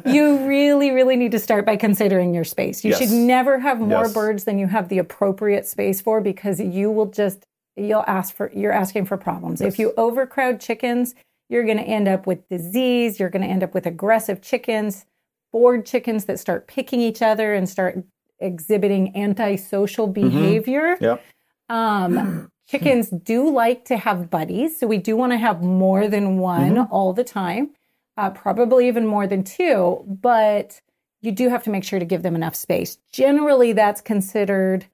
[0.04, 2.84] you really, really need to start by considering your space.
[2.84, 2.98] You yes.
[2.98, 4.12] should never have more yes.
[4.12, 8.50] birds than you have the appropriate space for because you will just you'll ask for
[8.54, 9.60] you're asking for problems.
[9.60, 9.72] Yes.
[9.72, 11.14] If you overcrowd chickens,
[11.48, 15.06] you're going to end up with disease, you're going to end up with aggressive chickens,
[15.52, 18.02] bored chickens that start picking each other and start
[18.40, 20.28] exhibiting antisocial mm-hmm.
[20.28, 20.96] behavior.
[20.96, 21.04] Mm-hmm.
[21.04, 21.24] Yep.
[21.68, 26.38] Um, chickens do like to have buddies, so we do want to have more than
[26.38, 26.92] one mm-hmm.
[26.92, 27.70] all the time,
[28.16, 30.80] uh, probably even more than two, but
[31.20, 32.98] you do have to make sure to give them enough space.
[33.12, 34.86] Generally, that's considered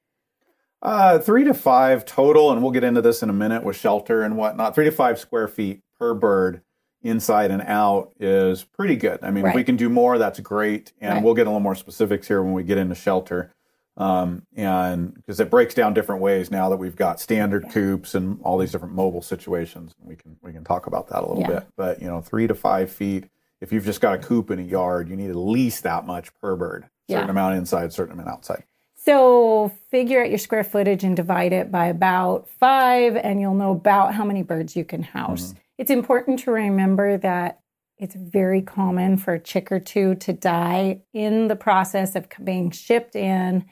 [0.83, 4.23] uh, three to five total, and we'll get into this in a minute with shelter
[4.23, 4.75] and whatnot.
[4.75, 6.62] Three to five square feet per bird
[7.03, 9.19] inside and out is pretty good.
[9.23, 9.51] I mean, right.
[9.51, 10.93] if we can do more, that's great.
[11.01, 11.23] And right.
[11.23, 13.53] we'll get a little more specifics here when we get into shelter.
[13.97, 17.73] Um, and because it breaks down different ways now that we've got standard yeah.
[17.73, 21.27] coops and all these different mobile situations, we can we can talk about that a
[21.27, 21.61] little yeah.
[21.61, 21.67] bit.
[21.77, 23.29] But you know, three to five feet.
[23.61, 26.33] If you've just got a coop in a yard, you need at least that much
[26.41, 26.88] per bird.
[27.11, 27.31] Certain yeah.
[27.31, 28.62] amount inside, certain amount outside.
[29.09, 33.71] So figure out your square footage and divide it by about five, and you'll know
[33.71, 35.47] about how many birds you can house.
[35.47, 35.59] Mm-hmm.
[35.79, 37.61] It's important to remember that
[37.97, 42.71] it's very common for a chick or two to die in the process of being
[42.71, 43.64] shipped in.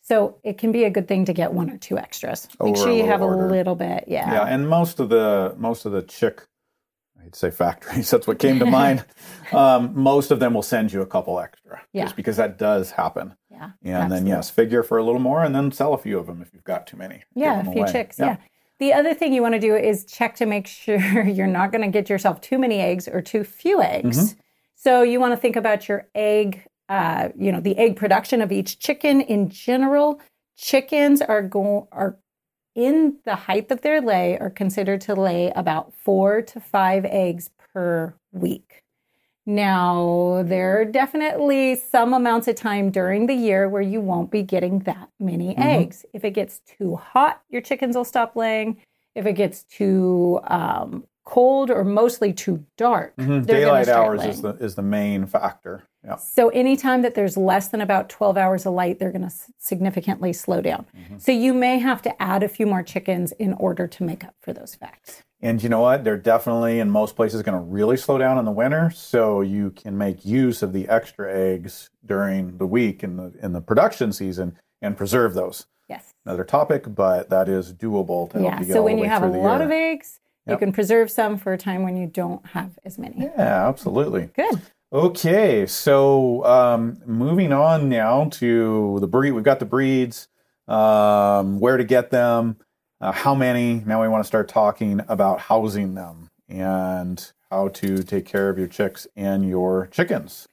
[0.00, 2.48] So it can be a good thing to get one or two extras.
[2.58, 3.46] Make Over sure you have order.
[3.46, 4.04] a little bit.
[4.06, 4.32] Yeah.
[4.32, 6.46] Yeah, and most of the most of the chick
[7.22, 8.10] I'd say factories.
[8.12, 9.04] That's what came to mind.
[9.50, 12.04] Um, most of them will send you a couple extra, yeah.
[12.04, 13.34] just because that does happen.
[13.60, 14.18] Yeah, and absolutely.
[14.18, 16.52] then yes, figure for a little more, and then sell a few of them if
[16.52, 17.22] you've got too many.
[17.34, 17.92] Yeah, a few away.
[17.92, 18.18] chicks.
[18.18, 18.26] Yeah.
[18.26, 18.36] yeah.
[18.78, 21.82] The other thing you want to do is check to make sure you're not going
[21.82, 24.18] to get yourself too many eggs or too few eggs.
[24.18, 24.40] Mm-hmm.
[24.76, 28.52] So you want to think about your egg, uh, you know, the egg production of
[28.52, 30.20] each chicken in general.
[30.56, 32.18] Chickens are going are
[32.74, 37.50] in the height of their lay are considered to lay about four to five eggs
[37.74, 38.84] per week.
[39.48, 44.42] Now, there are definitely some amounts of time during the year where you won't be
[44.42, 45.62] getting that many mm-hmm.
[45.62, 46.04] eggs.
[46.12, 48.76] If it gets too hot, your chickens will stop laying.
[49.14, 53.14] If it gets too um, cold or mostly too dark.
[53.16, 53.42] Mm-hmm.
[53.42, 55.84] Daylight hours is the is the main factor.
[56.02, 56.16] Yeah.
[56.16, 60.32] So anytime that there's less than about 12 hours of light, they're going to significantly
[60.32, 60.86] slow down.
[60.96, 61.18] Mm-hmm.
[61.18, 64.34] So you may have to add a few more chickens in order to make up
[64.40, 65.22] for those facts.
[65.42, 66.02] And you know what?
[66.02, 69.70] They're definitely in most places going to really slow down in the winter, so you
[69.70, 74.12] can make use of the extra eggs during the week in the in the production
[74.12, 75.66] season and preserve those.
[75.88, 76.14] Yes.
[76.24, 78.60] Another topic, but that is doable to yeah.
[78.62, 79.66] so when you have a lot year.
[79.66, 80.17] of eggs,
[80.48, 80.60] Yep.
[80.60, 83.24] You can preserve some for a time when you don't have as many.
[83.24, 84.30] Yeah, absolutely.
[84.34, 84.60] Good.
[84.90, 89.32] Okay, so um, moving on now to the breed.
[89.32, 90.28] We've got the breeds,
[90.66, 92.56] um, where to get them,
[93.00, 93.82] uh, how many.
[93.84, 98.58] Now we want to start talking about housing them and how to take care of
[98.58, 100.48] your chicks and your chickens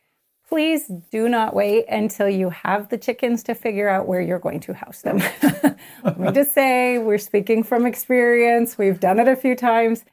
[0.56, 4.62] please do not wait until you have the chickens to figure out where you're going
[4.62, 5.18] to house them.
[6.06, 8.78] Let me just say, we're speaking from experience.
[8.78, 10.06] We've done it a few times,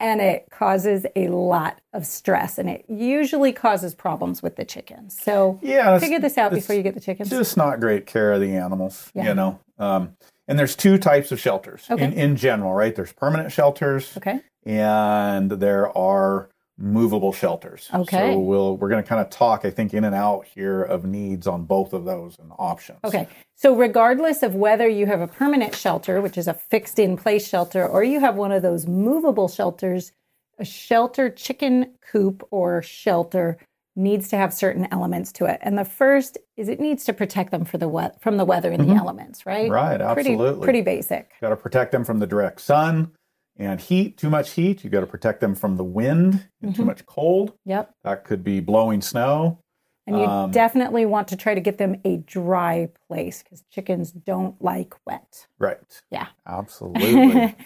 [0.00, 5.16] and it causes a lot of stress, and it usually causes problems with the chickens.
[5.16, 7.30] So, yeah, figure this out before you get the chickens.
[7.30, 9.28] Just not great care of the animals, yeah.
[9.28, 9.60] you know.
[9.78, 10.16] Um,
[10.48, 12.02] and there's two types of shelters okay.
[12.02, 12.96] in, in general, right?
[12.96, 14.16] There's permanent shelters.
[14.16, 14.40] Okay.
[14.66, 17.88] And there are movable shelters.
[17.92, 18.32] Okay.
[18.32, 21.04] So we'll we're going to kind of talk, I think, in and out here of
[21.04, 22.98] needs on both of those and options.
[23.04, 23.28] Okay.
[23.54, 27.46] So regardless of whether you have a permanent shelter, which is a fixed in place
[27.46, 30.12] shelter, or you have one of those movable shelters,
[30.58, 33.58] a shelter chicken coop or shelter
[33.96, 35.60] needs to have certain elements to it.
[35.62, 38.72] And the first is it needs to protect them for the we- from the weather
[38.72, 38.94] and mm-hmm.
[38.94, 39.70] the elements, right?
[39.70, 40.46] Right, absolutely.
[40.46, 41.30] Pretty, pretty basic.
[41.40, 43.12] Got to protect them from the direct sun
[43.56, 46.82] and heat, too much heat, you got to protect them from the wind and mm-hmm.
[46.82, 47.52] too much cold.
[47.64, 47.94] Yep.
[48.02, 49.58] That could be blowing snow.
[50.06, 54.12] And you um, definitely want to try to get them a dry place because chickens
[54.12, 55.46] don't like wet.
[55.58, 55.78] Right.
[56.10, 56.26] Yeah.
[56.46, 57.56] Absolutely.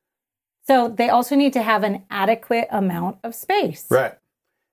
[0.66, 3.86] so they also need to have an adequate amount of space.
[3.88, 4.14] Right.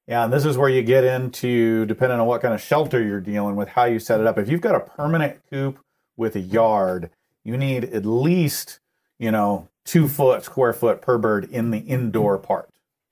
[0.07, 3.21] Yeah, and this is where you get into, depending on what kind of shelter you're
[3.21, 4.37] dealing with, how you set it up.
[4.37, 5.79] If you've got a permanent coop
[6.17, 7.09] with a yard,
[7.45, 8.79] you need at least,
[9.23, 12.69] you know, two foot square foot per bird in the indoor part.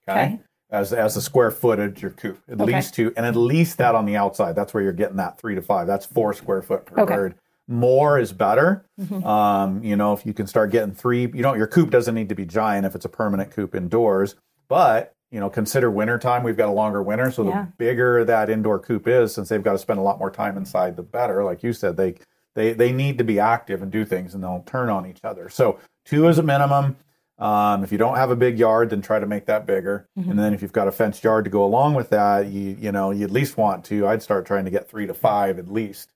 [0.07, 0.25] Okay.
[0.25, 0.39] okay.
[0.69, 2.75] As, as the square footage your coop, at okay.
[2.75, 4.55] least two, and at least that on the outside.
[4.55, 5.87] That's where you're getting that three to five.
[5.87, 7.15] That's four square foot per okay.
[7.15, 7.35] bird.
[7.67, 8.85] More is better.
[8.99, 9.25] Mm-hmm.
[9.25, 12.29] Um, you know, if you can start getting three, you know, your coop doesn't need
[12.29, 14.35] to be giant if it's a permanent coop indoors.
[14.67, 16.43] But you know, consider winter time.
[16.43, 17.63] We've got a longer winter, so yeah.
[17.63, 20.57] the bigger that indoor coop is, since they've got to spend a lot more time
[20.57, 21.43] inside, the better.
[21.43, 22.15] Like you said, they
[22.55, 25.49] they they need to be active and do things, and they'll turn on each other.
[25.49, 26.97] So two is a minimum.
[27.37, 30.07] Um, if you don't have a big yard, then try to make that bigger.
[30.17, 30.29] Mm-hmm.
[30.29, 32.91] And then if you've got a fenced yard to go along with that, you you
[32.91, 34.07] know you at least want to.
[34.07, 36.13] I'd start trying to get three to five at least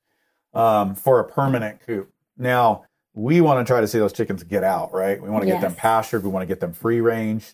[0.54, 2.12] um, for a permanent coop.
[2.38, 5.22] Now we want to try to see those chickens get out, right?
[5.22, 5.62] We want to yes.
[5.62, 6.24] get them pastured.
[6.24, 7.54] We want to get them free ranged.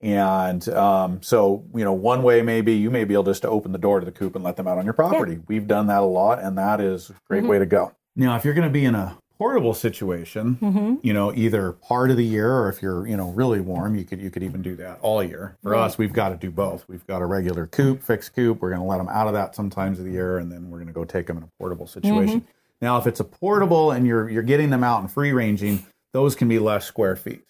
[0.00, 3.72] And um, so, you know, one way maybe you may be able just to open
[3.72, 5.32] the door to the coop and let them out on your property.
[5.32, 5.38] Yeah.
[5.46, 7.48] We've done that a lot, and that is a great mm-hmm.
[7.48, 7.92] way to go.
[8.16, 10.94] Now, if you're going to be in a portable situation, mm-hmm.
[11.02, 14.04] you know, either part of the year or if you're, you know, really warm, you
[14.04, 15.56] could you could even do that all year.
[15.62, 15.80] For right.
[15.84, 16.84] us, we've got to do both.
[16.88, 18.60] We've got a regular coop, fixed coop.
[18.60, 20.78] We're going to let them out of that sometimes of the year, and then we're
[20.78, 22.40] going to go take them in a portable situation.
[22.40, 22.50] Mm-hmm.
[22.80, 26.34] Now, if it's a portable and you're you're getting them out and free ranging, those
[26.34, 27.44] can be less square feet.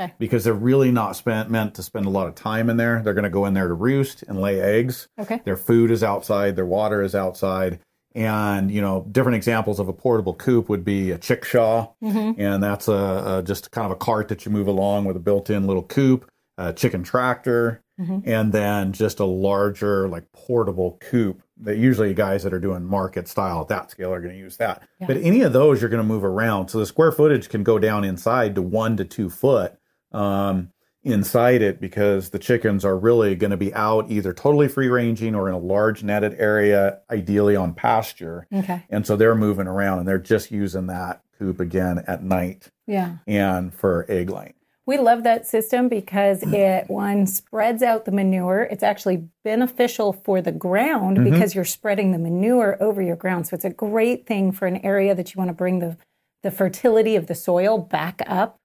[0.00, 0.12] Okay.
[0.18, 3.00] Because they're really not spent meant to spend a lot of time in there.
[3.04, 5.08] They're going to go in there to roost and lay eggs.
[5.20, 5.40] Okay.
[5.44, 6.56] Their food is outside.
[6.56, 7.78] Their water is outside
[8.14, 12.40] And you know, different examples of a portable coop would be a chickshaw, Mm-hmm.
[12.40, 15.20] and that's a, a just kind of a cart that you move along with a
[15.20, 18.28] built-in little coop, a chicken tractor, Mm-hmm.
[18.28, 23.28] and then just a larger like portable coop that usually guys that are doing market
[23.28, 24.82] style at that scale are going to use that.
[24.98, 25.06] Yeah.
[25.06, 27.78] But any of those you're going to move around, so the square footage can go
[27.78, 29.74] down inside to one to two foot.
[30.10, 30.70] Um,
[31.04, 35.34] inside it because the chickens are really going to be out either totally free ranging
[35.34, 38.46] or in a large netted area, ideally on pasture.
[38.52, 38.82] Okay.
[38.90, 43.16] And so they're moving around and they're just using that coop again at night Yeah.
[43.26, 44.54] and for egg laying.
[44.86, 48.62] We love that system because it one spreads out the manure.
[48.62, 51.30] It's actually beneficial for the ground Mm-hmm.
[51.32, 53.46] because you're spreading the manure over your ground.
[53.46, 55.96] So it's a great thing for an area that you want to bring the
[56.42, 58.58] the fertility of the soil back up.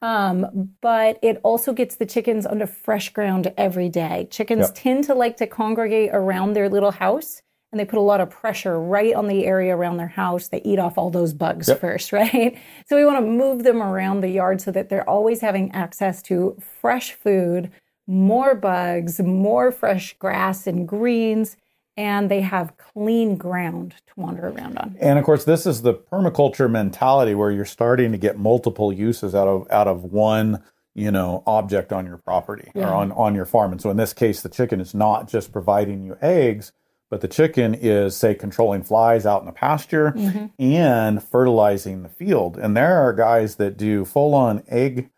[0.00, 4.28] Um, but it also gets the chickens onto fresh ground every day.
[4.30, 4.74] Chickens Yep.
[4.74, 8.30] tend to like to congregate around their little house and they put a lot of
[8.30, 10.48] pressure right on the area around their house.
[10.48, 11.80] They eat off all those bugs Yep.
[11.80, 12.56] first, right?
[12.86, 16.22] So we want to move them around the yard so that they're always having access
[16.22, 17.70] to fresh food,
[18.06, 21.56] more bugs, more fresh grass and greens,
[21.98, 24.96] and they have clean ground to wander around on.
[25.00, 29.34] And of course, this is the permaculture mentality where you're starting to get multiple uses
[29.34, 30.62] out of out of one,
[30.94, 32.88] you know, object on your property Yeah.
[32.88, 33.72] or on on your farm.
[33.72, 36.70] And so in this case, the chicken is not just providing you eggs,
[37.10, 40.46] but the chicken is say controlling flies out in the pasture mm-hmm.
[40.62, 42.56] and fertilizing the field.
[42.56, 45.10] And there are guys that do full on egg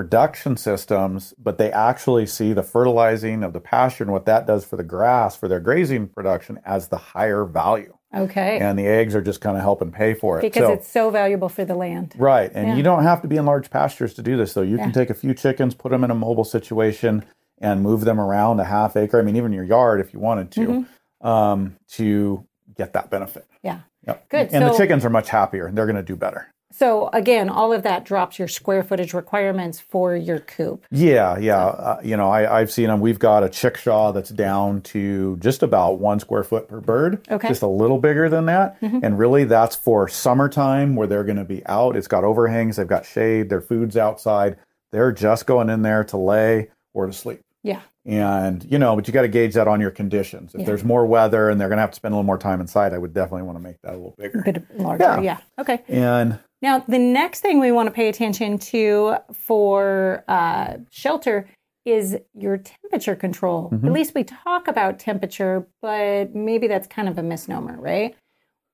[0.00, 4.64] production systems, but they actually see the fertilizing of the pasture and what that does
[4.64, 8.58] for the grass for their grazing production as the higher value Okay.
[8.60, 10.40] and the eggs are just kind of helping pay for it.
[10.42, 12.14] because so, it's so valuable for the land.
[12.16, 12.76] right, and Yeah.
[12.76, 14.54] you don't have to be in large pastures to do this.
[14.54, 14.62] though.
[14.62, 14.84] you Yeah.
[14.84, 17.22] can take a few chickens, put them in a mobile situation,
[17.58, 19.18] and move them around a half acre.
[19.18, 21.26] I mean, even your yard if you wanted to, Mm-hmm.
[21.28, 23.46] um, to get that benefit.
[23.62, 23.80] Yeah.
[24.06, 24.28] Yep.
[24.30, 24.48] Good.
[24.50, 25.66] And the chickens are much happier.
[25.66, 26.46] and They're going to do better.
[26.80, 30.86] So again, all of that drops your square footage requirements for your coop.
[30.90, 31.66] Yeah, yeah.
[31.66, 33.00] Uh, you know, I, I've seen them.
[33.00, 37.16] We've got a chickshaw that's down to just about one square foot per bird.
[37.28, 37.36] Okay.
[37.36, 37.48] Mm-hmm.
[37.48, 38.78] Just a little bigger than that.
[38.80, 41.96] And really, that's for summertime where they're going to be out.
[41.96, 44.56] It's got overhangs, they've got shade, their food's outside.
[44.90, 47.42] They're just going in there to lay or to sleep.
[47.62, 47.82] Yeah.
[48.06, 50.54] And, you know, but you got to gauge that on your conditions.
[50.54, 50.66] If Yeah.
[50.66, 52.94] there's more weather and they're going to have to spend a little more time inside,
[52.94, 54.42] I would definitely want to make that a little bigger.
[54.44, 55.04] bit larger.
[55.04, 55.20] Yeah.
[55.20, 55.38] Yeah.
[55.58, 55.82] Okay.
[55.88, 61.46] And Now, the next thing we want to pay attention to for uh, shelter
[61.84, 63.70] is your temperature control.
[63.70, 63.86] Mm-hmm.
[63.86, 68.14] At least we talk about temperature, but maybe that's kind of a misnomer, right?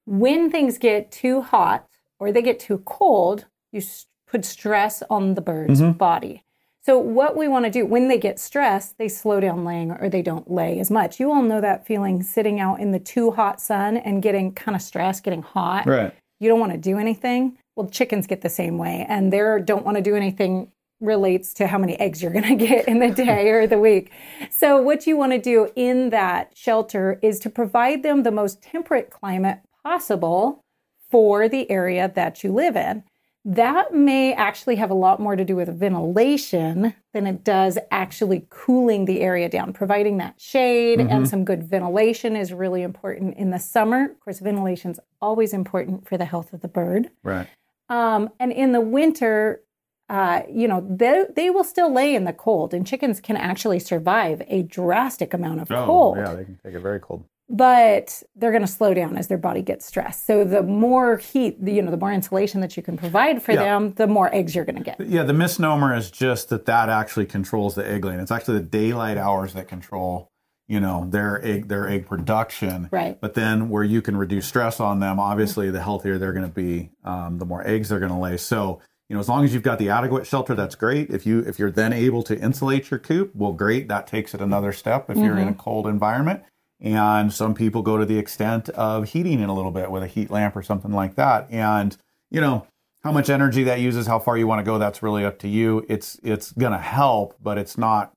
[0.05, 1.87] When things get too hot
[2.21, 3.83] or they get too cold, you
[4.29, 5.93] put stress on the bird's Mm-hmm.
[5.99, 6.43] body.
[6.87, 10.09] So, what we want to do when they get stressed, they slow down laying or
[10.09, 11.18] they don't lay as much.
[11.18, 14.77] You all know that feeling sitting out in the too hot sun and getting kind
[14.77, 16.14] of stressed, getting hot right.
[16.38, 17.59] you don't want to do anything.
[17.75, 20.70] Well, chickens get the same way, and their don't want to do anything
[21.01, 24.12] relates to how many eggs you're going to get in the day or the week.
[24.53, 28.62] So, what you want to do in that shelter is to provide them the most
[28.62, 30.62] temperate climate possible
[31.11, 33.03] for the area that you live in.
[33.49, 38.45] That may actually have a lot more to do with ventilation than it does actually
[38.51, 39.73] cooling the area down.
[39.73, 44.11] Providing that shade and some good ventilation is really important in the summer.
[44.11, 47.11] Of course, ventilation is always important for the health of the bird.
[47.23, 47.47] Right.
[47.89, 49.63] Um, and in the winter,
[50.09, 53.79] uh, you know, they, they will still lay in the cold, and chickens can actually
[53.79, 57.25] survive a drastic amount of cold Oh, yeah, they can take it very cold.
[57.49, 60.27] But they're going to slow down as their body gets stressed.
[60.27, 63.53] So the more heat, the, you know, the more insulation that you can provide for
[63.53, 63.63] Yeah.
[63.65, 65.01] them, the more eggs you're going to get.
[65.01, 68.19] Yeah, the misnomer is just that that actually controls the egg laying.
[68.21, 70.29] It's actually the daylight hours that control,
[70.67, 72.89] you know, their egg their egg production.
[72.91, 73.21] Right.
[73.21, 76.53] But then where you can reduce stress on them, obviously, the healthier they're going to
[76.55, 78.37] be, um, the more eggs they're going to lay.
[78.39, 81.11] So you know, as long as you've got the adequate shelter, that's great.
[81.11, 83.87] If you if you're then able to insulate your coop, well, great.
[83.87, 86.43] That takes it another step if you're in a cold environment.
[86.81, 90.07] And some people go to the extent of heating it a little bit with a
[90.07, 91.47] heat lamp or something like that.
[91.51, 91.97] And
[92.31, 92.66] you know,
[93.03, 95.49] how much energy that uses, how far you want to go, that's really up to
[95.49, 95.87] you.
[95.89, 98.12] It's it's gonna help, but it's not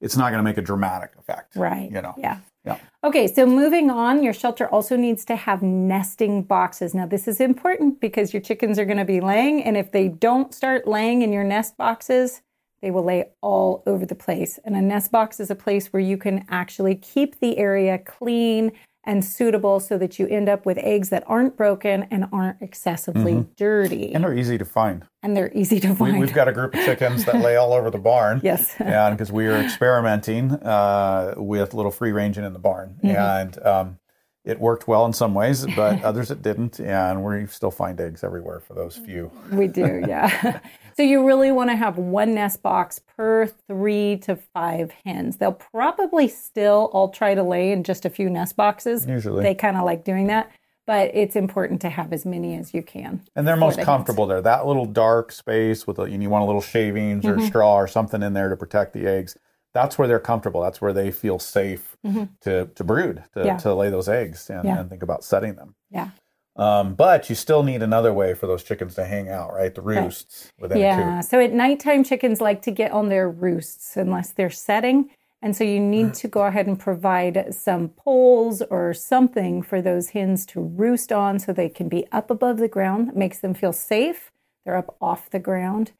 [0.00, 1.54] it's not gonna make a dramatic effect.
[1.54, 1.90] Right.
[1.90, 2.14] You know.
[2.18, 2.38] Yeah.
[2.64, 2.78] Yeah.
[3.02, 6.94] Okay, so moving on, your shelter also needs to have nesting boxes.
[6.94, 10.06] Now, this is important because your chickens are going to be laying, and if they
[10.06, 12.40] don't start laying in your nest boxes,
[12.82, 14.58] they will lay all over the place.
[14.64, 18.72] And a nest box is a place where you can actually keep the area clean
[19.04, 23.46] and suitable so that you end up with eggs that aren't broken and aren't excessively
[23.56, 24.14] dirty.
[24.14, 25.04] And they're easy to find.
[25.24, 26.20] And they're easy to find.
[26.20, 28.40] we've got a group of chickens that lay all over the barn.
[28.44, 28.74] yes.
[28.78, 33.16] and because we were experimenting uh, with little free ranging in the barn, Mm-hmm.
[33.16, 33.98] and um,
[34.44, 36.78] it worked well in some ways, but others it didn't.
[36.78, 39.32] And we still find eggs everywhere for those few.
[39.50, 40.60] We do, yeah.
[40.96, 45.36] so you really want to have one nest box per three to five hens.
[45.36, 49.06] They'll probably still all try to lay in just a few nest boxes.
[49.06, 49.42] Usually.
[49.42, 50.50] They kind of like doing that.
[50.84, 53.22] But it's important to have as many as you can.
[53.36, 54.30] And they're most the comfortable hens.
[54.30, 54.42] there.
[54.42, 57.46] That little dark space with, a, you want a little shavings or mm-hmm.
[57.46, 59.36] straw or something in there to protect the eggs
[59.74, 60.60] that's where they're comfortable.
[60.60, 62.24] That's where they feel safe mm-hmm.
[62.42, 63.56] to to brood, to, yeah.
[63.58, 64.80] to lay those eggs and, yeah.
[64.80, 65.74] and, think about setting them.
[65.90, 66.10] Yeah.
[66.54, 69.74] Um, but you still need another way for those chickens to hang out, right?
[69.74, 70.62] The roosts right.
[70.62, 71.20] within Yeah.
[71.22, 75.10] So at nighttime, chickens like to get on their roosts unless they're setting.
[75.40, 80.10] And so you need to go ahead and provide some poles or something for those
[80.10, 83.08] hens to roost on so they can be up above the ground.
[83.08, 84.30] It makes them feel safe.
[84.64, 85.92] They're up off the ground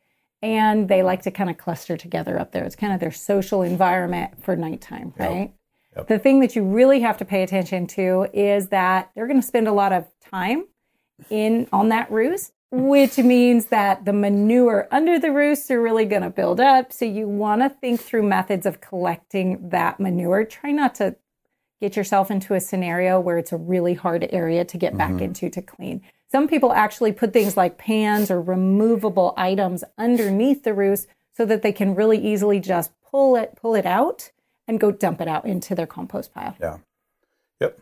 [0.43, 2.65] and they like to kind of cluster together up there.
[2.65, 5.39] It's kind of their social environment for nighttime, right?
[5.41, 5.55] Yep.
[5.97, 6.09] Yep.
[6.09, 9.47] The thing that you really have to pay attention to is that they're going to
[9.47, 10.67] spend a lot of time
[11.29, 16.23] in on that roost, which means that the manure under the roost are really going
[16.23, 16.93] to build up.
[16.93, 20.45] So you want to think through methods of collecting that manure.
[20.45, 21.17] Try not to
[21.81, 25.25] get yourself into a scenario where it's a really hard area to get back mm-hmm.
[25.25, 26.01] into to clean.
[26.31, 31.61] Some people actually put things like pans or removable items underneath the roost so that
[31.61, 34.31] they can really easily just pull it pull it out
[34.69, 36.57] and go dump it out into their compost pile.
[36.61, 36.79] Yeah.
[37.61, 37.81] Yep.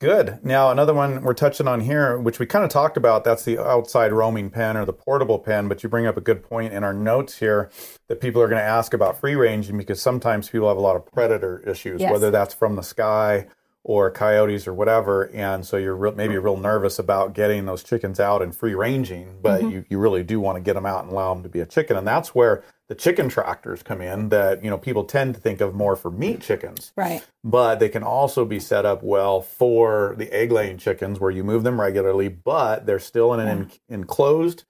[0.00, 0.40] Good.
[0.42, 3.58] Now another one we're touching on here, which we kind of talked about, that's the
[3.58, 5.68] outside roaming pen or the portable pen.
[5.68, 7.70] But you bring up a good point in our notes here
[8.08, 10.96] that people are going to ask about free ranging because sometimes people have a lot
[10.96, 12.10] of predator issues, yes.
[12.10, 13.46] whether that's from the sky
[13.84, 18.20] or coyotes or whatever, and so you're re- maybe real nervous about getting those chickens
[18.20, 19.70] out and free ranging, but mm-hmm.
[19.70, 21.66] you, you really do want to get them out and allow them to be a
[21.66, 24.28] chicken, and that's where the chicken tractors come in.
[24.28, 27.24] That you know people tend to think of more for meat chickens, right?
[27.42, 31.42] But they can also be set up well for the egg laying chickens, where you
[31.42, 33.76] move them regularly, but they're still in an yeah.
[33.88, 34.64] in, enclosed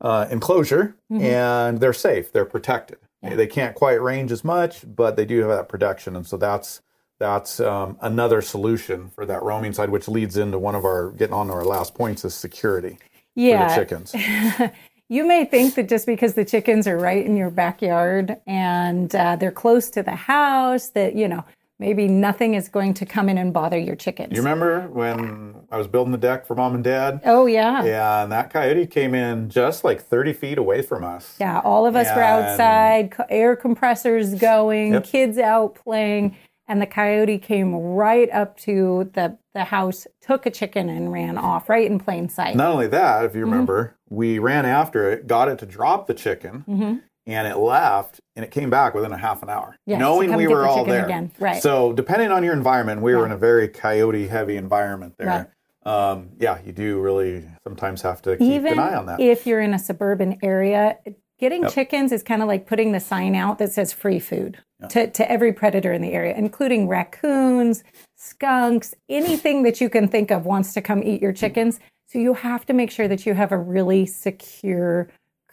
[0.00, 1.24] uh, enclosure, mm-hmm.
[1.24, 2.98] and they're safe, they're protected.
[3.22, 3.36] Yeah.
[3.36, 6.82] They can't quite range as much, but they do have that protection, and so that's
[7.24, 11.32] that's um, another solution for that roaming side, which leads into one of our getting
[11.32, 12.98] on to our last points is security
[13.34, 13.66] yeah.
[13.66, 14.74] for the chickens.
[15.08, 19.36] you may think that just because the chickens are right in your backyard and uh,
[19.36, 21.42] they're close to the house, that you know
[21.78, 24.32] maybe nothing is going to come in and bother your chickens.
[24.32, 27.22] You remember when I was building the deck for mom and dad?
[27.24, 27.84] Oh yeah.
[27.84, 31.36] Yeah, and that coyote came in just like 30 feet away from us.
[31.40, 32.16] Yeah, all of us and...
[32.16, 35.04] were outside, air compressors going, yep.
[35.04, 40.50] kids out playing and the coyote came right up to the the house, took a
[40.50, 42.56] chicken, and ran off right in plain sight.
[42.56, 43.50] Not only that, if you mm-hmm.
[43.50, 44.14] remember, mm-hmm.
[44.16, 46.96] we ran after it, got it to drop the chicken, mm-hmm.
[47.26, 50.62] and it left, and it came back within a half an hour, knowing we were
[50.62, 51.04] the all there.
[51.04, 51.30] Again.
[51.38, 51.62] Right.
[51.62, 55.26] So depending on your environment, we were in a very coyote heavy environment there.
[55.26, 55.46] Right.
[55.86, 59.20] Um, yeah, you do really sometimes have to keep Even an eye on that.
[59.20, 60.96] If you're in a suburban area,
[61.44, 61.74] Getting yep.
[61.74, 64.88] chickens is kind of like putting the sign out that says free food yep.
[64.88, 67.84] to, to every predator in the area, including raccoons,
[68.16, 71.36] skunks, anything that you can think of wants to come eat your mm.
[71.36, 71.80] chickens.
[72.06, 75.10] So you have to make sure that you have a really secure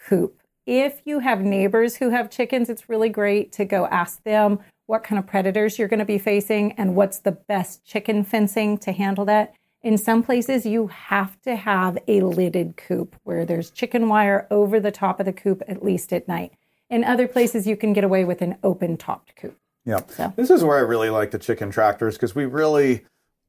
[0.07, 0.39] coop.
[0.65, 5.03] If you have neighbors who have chickens, it's really great to go ask them what
[5.03, 8.93] kind of predators you're going to be facing and what's the best chicken fencing to
[8.93, 9.53] handle that.
[9.83, 14.79] In some places, you have to have a lidded coop where there's chicken wire over
[14.79, 16.53] the top of the coop, at least at night.
[16.89, 19.57] In other places, you can get away with an open topped coop.
[19.83, 20.01] Yeah.
[20.07, 20.33] So.
[20.35, 23.05] This is where I really like the chicken tractors because we really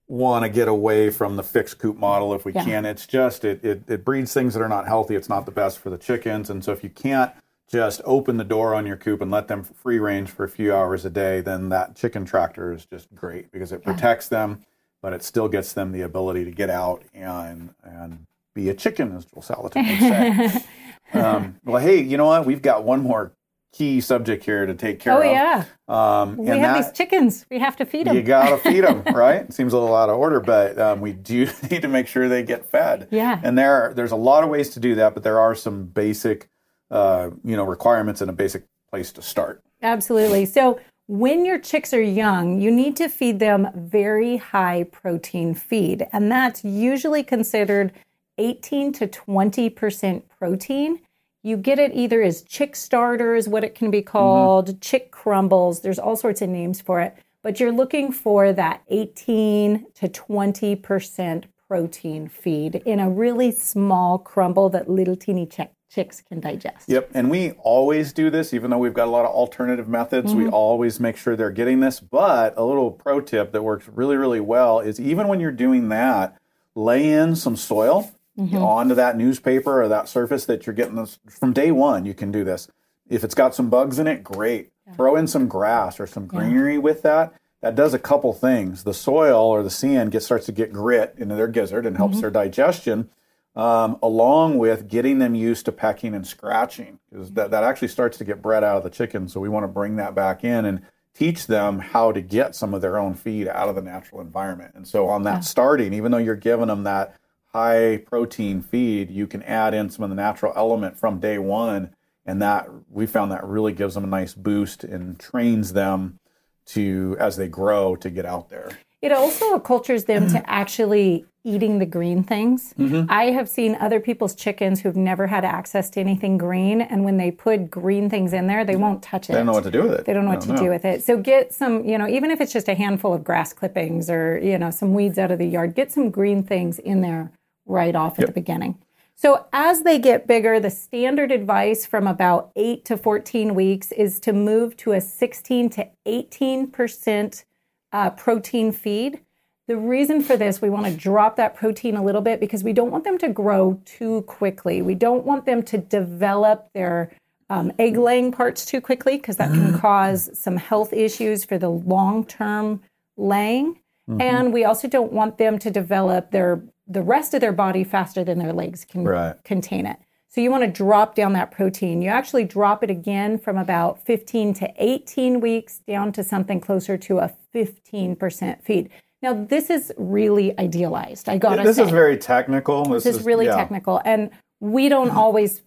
[0.09, 2.65] want to get away from the fixed coop model if we yeah.
[2.65, 2.87] can.
[2.87, 5.17] It's just, it, it, it breeds things that are not healthy.
[5.17, 6.49] It's not the best for the chickens.
[6.49, 7.33] And so if you can't
[7.71, 10.75] just open the door on your coop and let them free range for a few
[10.75, 14.65] hours a day, then that chicken tractor is just great because it protects them
[15.03, 19.17] but it still gets them the ability to get out and and be a chicken,
[19.17, 20.65] as Joel Salatin would say.
[21.19, 22.47] um, well, hey, you know what?
[22.47, 23.33] We've got one more
[23.73, 25.25] key subject here to take care oh, of.
[25.25, 25.65] Oh yeah.
[25.89, 27.47] Um, we have that, these chickens.
[27.51, 28.15] We have to feed them.
[28.15, 29.53] You gotta feed them, right?
[29.53, 32.43] Seems a little out of order, but um, we do need to make sure they
[32.43, 33.09] get fed.
[33.11, 33.41] Yeah.
[33.43, 36.51] And there, there's a lot of ways to do that, but there are some basic,
[36.91, 39.63] uh, you know, requirements and a basic place to start.
[39.83, 40.45] Absolutely.
[40.45, 40.79] So
[41.13, 46.33] when your chicks are young, you need to feed them very high protein feed, and
[46.33, 47.93] that's usually considered
[48.39, 51.01] 18 to 20% protein.
[51.43, 54.79] You get it either as chick starters, what it can be called, mm-hmm.
[54.79, 59.85] chick crumbles, there's all sorts of names for it, but you're looking for that 18
[59.97, 66.41] to 20% protein feed in a really small crumble that little teeny chick, chicks can
[66.41, 66.89] digest.
[66.89, 67.11] Yep.
[67.15, 70.33] And we always do this, even though we've got a lot of alternative methods.
[70.33, 70.45] Mm-hmm.
[70.45, 72.01] We always make sure they're getting this.
[72.01, 75.91] But a little pro tip that works really, really well is even when you're doing
[75.91, 76.39] that,
[76.75, 78.57] lay in some soil mm-hmm.
[78.57, 82.07] onto that newspaper or that surface that you're getting this from day one.
[82.07, 82.69] You can do this.
[83.09, 84.71] If it's got some bugs in it, great.
[84.87, 84.95] Yeah.
[84.95, 86.81] Throw in some grass or some greenery yeah.
[86.81, 87.35] with that.
[87.61, 88.83] That does a couple things.
[88.85, 92.15] The soil or the sand gets starts to get grit into their gizzard and helps
[92.15, 92.23] mm-hmm.
[92.23, 93.11] their digestion
[93.55, 98.17] um, along with getting them used to pecking and scratching because that, that actually starts
[98.19, 99.29] to get bred out of the chicken.
[99.29, 100.83] So we want to bring that back in and
[101.15, 104.73] teach them how to get some of their own feed out of the natural environment.
[104.75, 105.41] And so on that yeah.
[105.41, 107.17] starting, even though you're giving them that
[107.53, 111.95] high protein feed, you can add in some of the natural element from day one.
[112.25, 116.21] And that we found that really gives them a nice boost and trains them
[116.67, 118.71] to as they grow to get out there.
[119.03, 122.73] It also cultures them to actually eating the green things.
[122.79, 123.11] Mm-hmm.
[123.11, 127.17] I have seen other people's chickens who've never had access to anything green, and when
[127.17, 129.33] they put green things in there, they won't touch it.
[129.33, 130.05] They don't know what to do with it.
[130.05, 131.03] They don't know what to do with it.
[131.03, 134.39] So get some, you know, even if it's just a handful of grass clippings or,
[134.39, 137.33] you know, some weeds out of the yard, get some green things in there
[137.67, 138.29] right off at yep.
[138.29, 138.79] the beginning.
[139.15, 144.19] So, as they get bigger, the standard advice from about 8 to 14 weeks is
[144.21, 147.45] to move to a 16 to 18%
[147.93, 149.21] uh, protein feed.
[149.69, 152.73] The reason for this, we want to drop that protein a little bit because we
[152.73, 154.83] don't want them to grow too quickly.
[154.83, 157.13] We don't want them to develop their
[157.49, 161.69] um, egg laying parts too quickly because that can cause some health issues for the
[161.69, 162.83] long term
[163.17, 163.75] laying.
[164.09, 164.21] Mm-hmm.
[164.21, 168.25] And we also don't want them to develop their the rest of their body faster
[168.25, 169.37] than their legs can right.
[169.45, 169.99] contain it.
[170.33, 172.01] So you want to drop down that protein.
[172.01, 176.97] You actually drop it again from about 15 to 18 weeks down to something closer
[176.97, 178.89] to a 15% feed.
[179.21, 181.29] Now this is really idealized.
[181.29, 181.85] I got to This say.
[181.85, 182.85] is very technical.
[182.85, 183.57] This, this is, is, really yeah.
[183.57, 185.63] technical and we don't always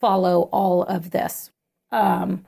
[0.00, 1.50] follow all of this.
[1.92, 2.46] Um,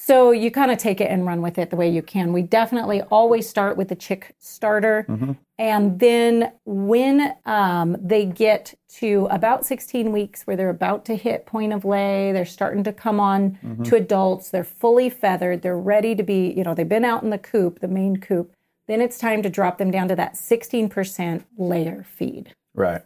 [0.00, 2.32] so you kind of take it and run with it the way you can.
[2.32, 5.04] We definitely always start with the chick starter.
[5.08, 5.32] Mm-hmm.
[5.58, 11.46] And then when um, they get to about 16 weeks where they're about to hit
[11.46, 13.82] point of lay, they're starting to come on mm-hmm.
[13.82, 17.30] to adults, they're fully feathered, they're ready to be, you know, they've been out in
[17.30, 18.52] the coop, the main coop.
[18.86, 22.54] Then it's time to drop them down to that 16% layer feed.
[22.72, 23.02] Right.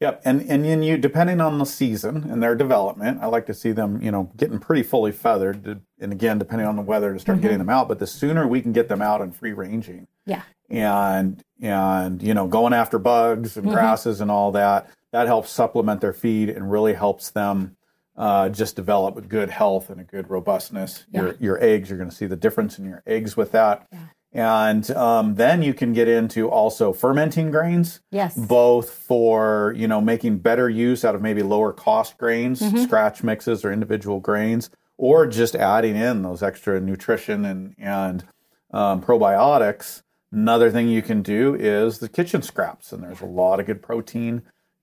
[0.00, 3.54] Yep, and and then you depending on the season and their development, I like to
[3.54, 5.82] see them, you know, getting pretty fully feathered.
[6.00, 7.42] And again, depending on the weather, to start mm-hmm.
[7.42, 7.86] getting them out.
[7.86, 12.32] But the sooner we can get them out and free ranging, yeah, and and you
[12.32, 13.74] know, going after bugs and mm-hmm.
[13.74, 17.76] grasses and all that, that helps supplement their feed and really helps them
[18.16, 21.04] uh, just develop a good health and a good robustness.
[21.12, 21.20] Yeah.
[21.20, 23.86] Your your eggs, you're going to see the difference in your eggs with that.
[23.92, 23.98] Yeah.
[24.32, 28.00] And um, then you can get into also fermenting grains.
[28.10, 28.36] Yes.
[28.36, 32.84] Both for, you know, making better use out of maybe lower cost grains, mm-hmm.
[32.84, 38.24] scratch mixes or individual grains, or just adding in those extra nutrition and, and
[38.72, 40.02] um, probiotics.
[40.30, 43.82] Another thing you can do is the kitchen scraps, and there's a lot of good
[43.82, 44.42] protein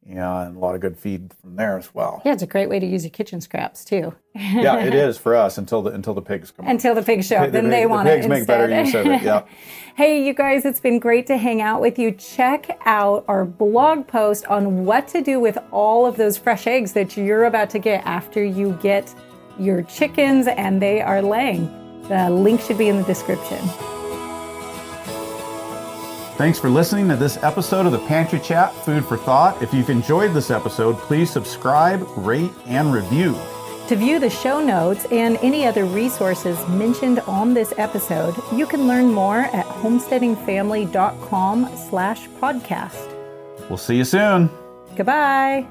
[0.10, 2.22] and a lot of good feed from there as well.
[2.26, 4.16] Yeah, it's a great way to use your kitchen scraps too.
[4.36, 6.68] yeah, it is for us until the until the pigs come.
[6.68, 8.30] Until the pigs show up, then the, they the want pigs it.
[8.30, 9.22] Pigs make better use of it.
[9.22, 9.44] Yeah.
[9.96, 12.12] hey, you guys, it's been great to hang out with you.
[12.12, 16.94] Check out our blog post on what to do with all of those fresh eggs
[16.94, 19.14] that you're about to get after you get
[19.60, 21.66] your chickens and they are laying.
[22.08, 23.60] The link should be in the description.
[26.38, 29.60] Thanks for listening to this episode of the Pantry Chat Food for Thought.
[29.60, 33.36] If you've enjoyed this episode, please subscribe, rate, and review.
[33.88, 38.88] To view the show notes and any other resources mentioned on this episode, you can
[38.88, 43.16] learn more at homesteadingfamily.com slash podcast.
[43.68, 44.52] We'll see you soon.
[44.96, 45.66] Goodbye.